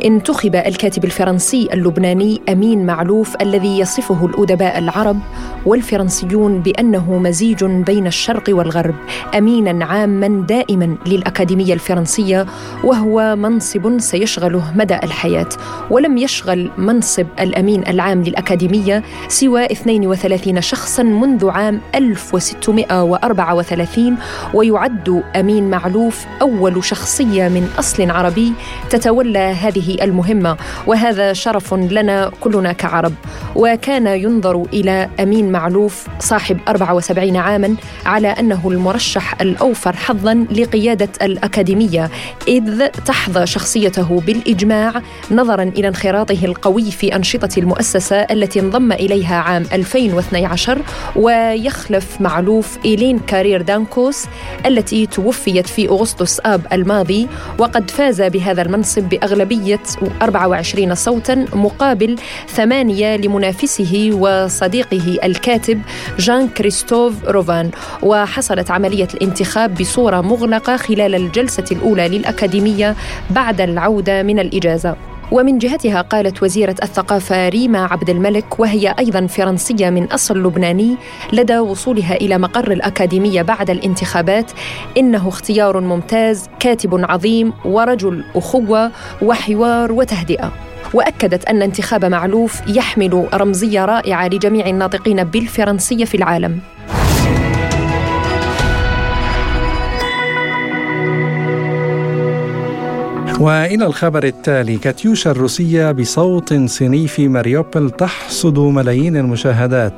انتخب 0.05 0.55
الكاتب 0.55 1.05
الفرنسي 1.05 1.69
اللبناني 1.73 2.41
أمين 2.49 2.85
معلوف 2.85 3.35
الذي 3.41 3.79
يصفه 3.79 4.25
الأدباء 4.25 4.77
العرب 4.79 5.17
والفرنسيون 5.65 6.59
بأنه 6.59 7.17
مزيج 7.17 7.63
بين 7.65 8.07
الشرق 8.07 8.43
والغرب. 8.49 8.95
أمينا 9.37 9.85
عاما 9.85 10.45
دائما 10.47 10.97
للأكاديمية 11.07 11.73
الفرنسية 11.73 12.45
وهو 12.83 13.35
منصب 13.35 13.99
سيشغله 13.99 14.63
مدى 14.75 14.95
الحياة 14.95 15.49
ولم 15.89 16.17
يشغل 16.17 16.69
منصب 16.77 17.27
التأمين 17.39 17.80
العام 17.87 18.23
للأكاديمية 18.23 19.03
سوى 19.27 19.65
32 19.65 20.61
شخصا 20.61 21.03
منذ 21.03 21.49
عام 21.49 21.81
1634 21.95 24.17
ويعد 24.53 25.23
أمين 25.35 25.69
معلوف 25.69 26.25
أول 26.41 26.83
شخصية 26.83 27.47
من 27.47 27.69
أصل 27.79 28.11
عربي 28.11 28.53
تتولى 28.89 29.39
هذه 29.39 29.97
المهمة. 30.01 30.57
وهذا 30.87 31.33
شرف 31.33 31.73
لنا 31.73 32.31
كلنا 32.41 32.73
كعرب. 32.73 33.13
وكان 33.55 34.07
ينظر 34.07 34.63
إلى 34.73 35.09
أمين 35.19 35.51
معلوف 35.51 36.07
صاحب 36.19 36.59
74 36.67 37.37
عاما 37.37 37.75
على 38.05 38.27
أنه 38.27 38.69
المرشح 38.69 39.41
الأوفر 39.41 39.95
حظا 39.95 40.45
لقيادة 40.51 41.09
الأكاديمية 41.21 42.09
إذ 42.47 42.87
تحظى 42.87 43.45
شخصيته 43.45 44.21
بالإجماع 44.27 45.01
نظرا 45.31 45.63
إلى 45.63 45.87
انخراطه 45.87 46.45
القوي 46.45 46.91
في 46.91 47.15
أنشطة 47.15 47.49
المؤسسة 47.71 48.15
التي 48.15 48.59
انضم 48.59 48.91
إليها 48.91 49.35
عام 49.35 49.65
2012 49.73 50.81
ويخلف 51.15 52.21
معلوف 52.21 52.77
إيلين 52.85 53.19
كارير 53.19 53.61
دانكوس 53.61 54.25
التي 54.65 55.05
توفيت 55.05 55.67
في 55.67 55.89
أغسطس 55.89 56.39
آب 56.45 56.61
الماضي 56.73 57.27
وقد 57.57 57.91
فاز 57.91 58.21
بهذا 58.21 58.61
المنصب 58.61 59.03
بأغلبية 59.03 59.79
24 60.21 60.95
صوتا 60.95 61.45
مقابل 61.53 62.15
ثمانية 62.47 63.15
لمنافسه 63.15 64.09
وصديقه 64.13 65.17
الكاتب 65.23 65.81
جان 66.19 66.47
كريستوف 66.47 67.13
روفان. 67.25 67.71
وحصلت 68.03 68.71
عملية 68.71 69.07
الانتخاب 69.13 69.75
بصورة 69.75 70.21
مغلقة 70.21 70.77
خلال 70.77 71.15
الجلسة 71.15 71.65
الأولى 71.71 72.07
للأكاديمية 72.07 72.95
بعد 73.29 73.61
العودة 73.61 74.23
من 74.23 74.39
الإجازة. 74.39 75.10
ومن 75.31 75.57
جهتها 75.57 76.01
قالت 76.01 76.43
وزيرة 76.43 76.75
الثقافة 76.83 77.49
ريما 77.49 77.79
عبد 77.85 78.09
الملك 78.09 78.59
وهي 78.59 78.95
أيضا 78.99 79.27
فرنسية 79.27 79.89
من 79.89 80.03
أصل 80.03 80.37
لبناني 80.43 80.95
لدى 81.33 81.59
وصولها 81.59 82.15
إلى 82.15 82.37
مقر 82.37 82.71
الأكاديمية 82.71 83.41
بعد 83.41 83.69
الانتخابات 83.69 84.51
إنه 84.97 85.27
اختيار 85.29 85.79
ممتاز 85.79 86.49
كاتب 86.59 87.05
عظيم 87.09 87.53
ورجل 87.65 88.23
أخوة 88.35 88.91
وحوار 89.21 89.91
وتهدئة. 89.91 90.51
وأكدت 90.93 91.45
أن 91.45 91.61
انتخاب 91.61 92.05
معلوف 92.05 92.61
يحمل 92.67 93.27
رمزية 93.33 93.85
رائعة 93.85 94.27
لجميع 94.27 94.67
الناطقين 94.67 95.23
بالفرنسية 95.23 96.05
في 96.05 96.15
العالم. 96.15 96.59
وإلى 103.41 103.85
الخبر 103.85 104.23
التالي 104.23 104.77
كاتيوشا 104.77 105.31
الروسية 105.31 105.91
بصوت 105.91 106.53
صيني 106.53 107.07
في 107.07 107.27
ماريوبل 107.27 107.89
تحصد 107.89 108.59
ملايين 108.59 109.17
المشاهدات. 109.17 109.93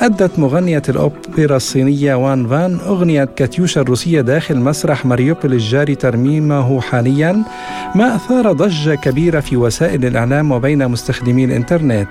أدت 0.00 0.38
مغنية 0.38 0.82
الأوبرا 0.88 1.56
الصينية 1.56 2.14
وان 2.14 2.48
فان 2.48 2.78
أغنية 2.86 3.24
كاتيوشا 3.24 3.80
الروسية 3.80 4.20
داخل 4.20 4.56
مسرح 4.56 5.06
ماريوبل 5.06 5.52
الجاري 5.52 5.94
ترميمه 5.94 6.80
حاليا 6.80 7.42
ما 7.94 8.14
أثار 8.16 8.52
ضجة 8.52 8.94
كبيرة 8.94 9.40
في 9.40 9.56
وسائل 9.56 10.04
الإعلام 10.04 10.52
وبين 10.52 10.88
مستخدمي 10.88 11.44
الإنترنت. 11.44 12.08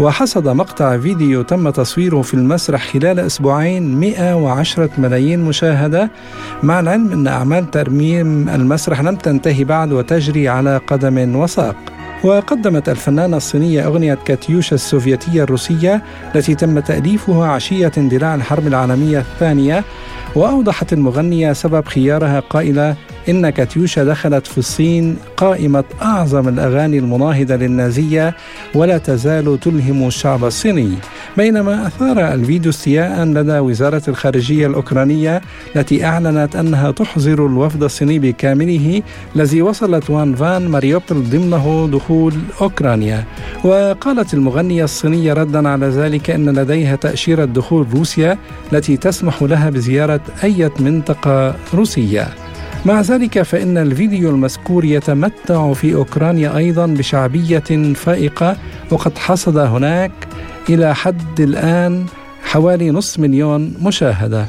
وحصد 0.00 0.48
مقطع 0.48 0.98
فيديو 0.98 1.42
تم 1.42 1.70
تصويره 1.70 2.22
في 2.22 2.34
المسرح 2.34 2.92
خلال 2.92 3.20
أسبوعين 3.20 4.00
110 4.00 4.90
ملايين 4.98 5.40
مشاهدة. 5.40 6.10
مع 6.62 6.80
العلم 6.80 7.12
إن 7.12 7.26
أعمال 7.26 7.70
ترميم 7.70 8.48
المسرح 8.48 9.00
لم 9.00 9.16
تنتهي 9.16 9.64
بعد 9.64 9.92
وتجد 9.92 10.17
تجري 10.18 10.48
على 10.48 10.76
قدم 10.76 11.36
وساق. 11.36 11.76
وقدمت 12.24 12.88
الفنانة 12.88 13.36
الصينية 13.36 13.86
أغنية 13.86 14.18
كاتيوشا 14.24 14.74
السوفيتية 14.74 15.42
الروسية 15.42 16.02
التي 16.34 16.54
تم 16.54 16.78
تأليفها 16.80 17.48
عشية 17.48 17.92
اندلاع 17.98 18.34
الحرب 18.34 18.66
العالمية 18.66 19.18
الثانية 19.18 19.84
وأوضحت 20.34 20.92
المغنية 20.92 21.52
سبب 21.52 21.86
خيارها 21.86 22.40
قائلة 22.40 22.96
إن 23.28 23.50
كاتيوشا 23.50 24.04
دخلت 24.04 24.46
في 24.46 24.58
الصين 24.58 25.16
قائمة 25.36 25.84
أعظم 26.02 26.48
الأغاني 26.48 26.98
المناهضة 26.98 27.56
للنازية 27.56 28.34
ولا 28.74 28.98
تزال 28.98 29.60
تلهم 29.60 30.06
الشعب 30.06 30.44
الصيني. 30.44 30.94
بينما 31.36 31.86
أثار 31.86 32.34
الفيديو 32.34 32.70
استياء 32.70 33.24
لدى 33.24 33.58
وزارة 33.58 34.02
الخارجية 34.08 34.66
الأوكرانية 34.66 35.40
التي 35.76 36.04
أعلنت 36.04 36.56
أنها 36.56 36.90
تحظر 36.90 37.46
الوفد 37.46 37.82
الصيني 37.82 38.18
بكامله 38.18 39.02
الذي 39.36 39.62
وصلت 39.62 40.10
وان 40.10 40.34
فان 40.34 40.68
ماريوبل 40.68 41.22
ضمنه 41.30 41.88
دخول 41.92 42.34
أوكرانيا. 42.60 43.24
وقالت 43.64 44.34
المغنية 44.34 44.84
الصينية 44.84 45.32
ردا 45.32 45.68
على 45.68 45.86
ذلك 45.86 46.30
أن 46.30 46.48
لديها 46.58 46.96
تأشيرة 46.96 47.44
دخول 47.44 47.86
روسيا 47.94 48.38
التي 48.72 48.96
تسمح 48.96 49.42
لها 49.42 49.70
بزيارة 49.70 50.20
أي 50.44 50.70
منطقة 50.80 51.54
روسية. 51.74 52.47
مع 52.84 53.00
ذلك 53.00 53.42
فإن 53.42 53.78
الفيديو 53.78 54.30
المذكور 54.30 54.84
يتمتع 54.84 55.72
في 55.72 55.94
أوكرانيا 55.94 56.56
أيضا 56.56 56.86
بشعبية 56.86 57.92
فائقة 57.94 58.56
وقد 58.90 59.18
حصد 59.18 59.56
هناك 59.58 60.12
إلى 60.68 60.94
حد 60.94 61.40
الآن 61.40 62.06
حوالي 62.44 62.90
نصف 62.90 63.18
مليون 63.20 63.74
مشاهدة. 63.82 64.46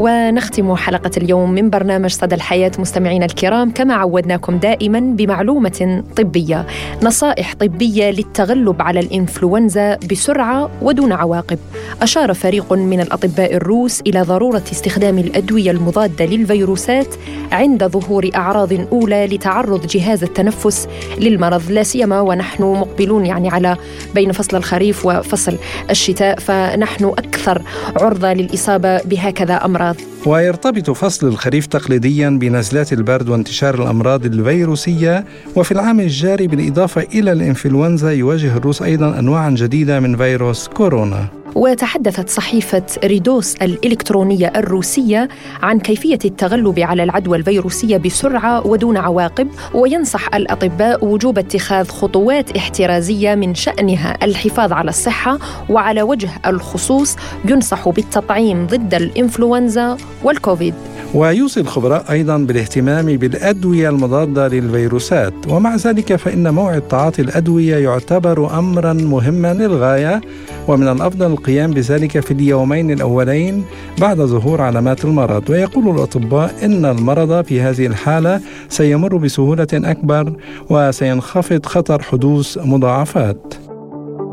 ونختم 0.00 0.76
حلقة 0.76 1.10
اليوم 1.16 1.50
من 1.50 1.70
برنامج 1.70 2.10
صدى 2.10 2.34
الحياة 2.34 2.72
مستمعينا 2.78 3.24
الكرام 3.24 3.70
كما 3.70 3.94
عودناكم 3.94 4.58
دائما 4.58 5.00
بمعلومة 5.00 6.02
طبية. 6.16 6.66
نصائح 7.02 7.54
طبية 7.54 8.10
للتغلب 8.10 8.82
على 8.82 9.00
الإنفلونزا 9.00 9.96
بسرعة 10.10 10.70
ودون 10.82 11.12
عواقب. 11.12 11.58
أشار 12.02 12.34
فريق 12.34 12.72
من 12.72 13.00
الأطباء 13.00 13.54
الروس 13.54 14.00
إلى 14.00 14.22
ضرورة 14.22 14.62
استخدام 14.72 15.18
الأدوية 15.18 15.70
المضادة 15.70 16.24
للفيروسات 16.24 17.14
عند 17.52 17.84
ظهور 17.84 18.30
أعراض 18.34 18.72
أولى 18.72 19.26
لتعرض 19.26 19.86
جهاز 19.86 20.22
التنفس 20.22 20.88
للمرض. 21.18 21.70
لا 21.70 21.82
سيما 21.82 22.20
ونحن 22.20 22.62
مقبلون 22.62 23.26
يعني 23.26 23.48
على 23.48 23.76
بين 24.14 24.32
فصل 24.32 24.56
الخريف 24.56 25.06
وفصل 25.06 25.56
الشتاء 25.90 26.38
فنحن 26.38 27.04
أكثر 27.04 27.62
عرضة 27.96 28.32
للإصابة 28.32 29.02
بهكذا 29.02 29.64
أمراض. 29.64 29.89
الأمراض 29.90 30.09
ويرتبط 30.26 30.90
فصل 30.90 31.26
الخريف 31.26 31.66
تقليديا 31.66 32.30
بنزلات 32.30 32.92
البرد 32.92 33.28
وانتشار 33.28 33.74
الأمراض 33.74 34.24
الفيروسية 34.24 35.24
وفي 35.56 35.72
العام 35.72 36.00
الجاري 36.00 36.46
بالإضافة 36.46 37.02
إلى 37.02 37.32
الإنفلونزا 37.32 38.12
يواجه 38.12 38.56
الروس 38.56 38.82
أيضا 38.82 39.18
أنواعا 39.18 39.50
جديدة 39.50 40.00
من 40.00 40.16
فيروس 40.16 40.68
كورونا. 40.68 41.40
وتحدثت 41.54 42.28
صحيفة 42.28 42.82
ريدوس 43.04 43.54
الإلكترونية 43.56 44.52
الروسية 44.56 45.28
عن 45.62 45.78
كيفية 45.78 46.18
التغلب 46.24 46.78
على 46.78 47.02
العدوى 47.02 47.38
الفيروسية 47.38 47.96
بسرعة 47.96 48.66
ودون 48.66 48.96
عواقب 48.96 49.48
وينصح 49.74 50.34
الأطباء 50.34 51.04
وجوب 51.04 51.38
اتخاذ 51.38 51.88
خطوات 51.88 52.56
احترازية 52.56 53.34
من 53.34 53.54
شأنها 53.54 54.24
الحفاظ 54.24 54.72
على 54.72 54.88
الصحة 54.88 55.38
وعلى 55.68 56.02
وجه 56.02 56.30
الخصوص 56.46 57.16
ينصح 57.44 57.88
بالتطعيم 57.88 58.66
ضد 58.66 58.94
الإنفلونزا 58.94 59.96
والكوفيد. 60.24 60.74
ويوصي 61.14 61.60
الخبراء 61.60 62.04
أيضا 62.10 62.38
بالاهتمام 62.38 63.06
بالأدوية 63.06 63.88
المضادة 63.88 64.48
للفيروسات. 64.48 65.34
ومع 65.48 65.76
ذلك 65.76 66.16
فإن 66.16 66.54
موعد 66.54 66.80
تعاطي 66.80 67.22
الأدوية 67.22 67.76
يعتبر 67.76 68.58
امرا 68.58 68.92
مهما 68.92 69.54
للغاية. 69.54 70.20
ومن 70.68 70.88
الأفضل 70.88 71.26
القيام 71.26 71.70
بذلك 71.70 72.20
في 72.20 72.30
اليومين 72.30 72.90
الأولين 72.90 73.64
بعد 74.00 74.16
ظهور 74.16 74.60
علامات 74.60 75.04
المرض. 75.04 75.50
ويقول 75.50 75.94
الأطباء 75.96 76.54
إن 76.62 76.84
المرض 76.84 77.44
في 77.44 77.60
هذه 77.60 77.86
الحالة 77.86 78.40
سيمر 78.68 79.16
بسهولة 79.16 79.68
أكبر 79.74 80.32
وسينخفض 80.70 81.66
خطر 81.66 82.02
حدوث 82.02 82.58
مضاعفات. 82.58 83.69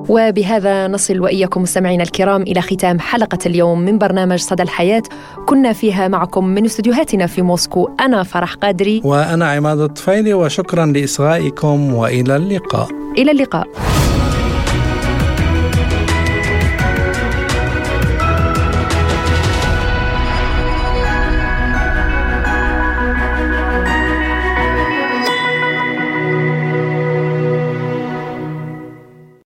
وبهذا 0.09 0.87
نصل 0.87 1.19
وإياكم 1.19 1.61
مستمعينا 1.61 2.03
الكرام 2.03 2.41
إلى 2.41 2.61
ختام 2.61 2.99
حلقة 2.99 3.37
اليوم 3.45 3.79
من 3.79 3.97
برنامج 3.97 4.39
صدى 4.39 4.63
الحياة. 4.63 5.03
كنا 5.45 5.73
فيها 5.73 6.07
معكم 6.07 6.45
من 6.45 6.65
استديوهاتنا 6.65 7.27
في 7.27 7.41
موسكو 7.41 7.89
أنا 7.99 8.23
فرح 8.23 8.53
قادري. 8.53 9.01
وأنا 9.03 9.51
عماد 9.51 9.79
الطفيلي 9.79 10.33
وشكرا 10.33 10.85
لإصغائكم 10.85 11.93
وإلى 11.93 12.35
اللقاء. 12.35 12.87
إلى 13.17 13.31
اللقاء. 13.31 13.67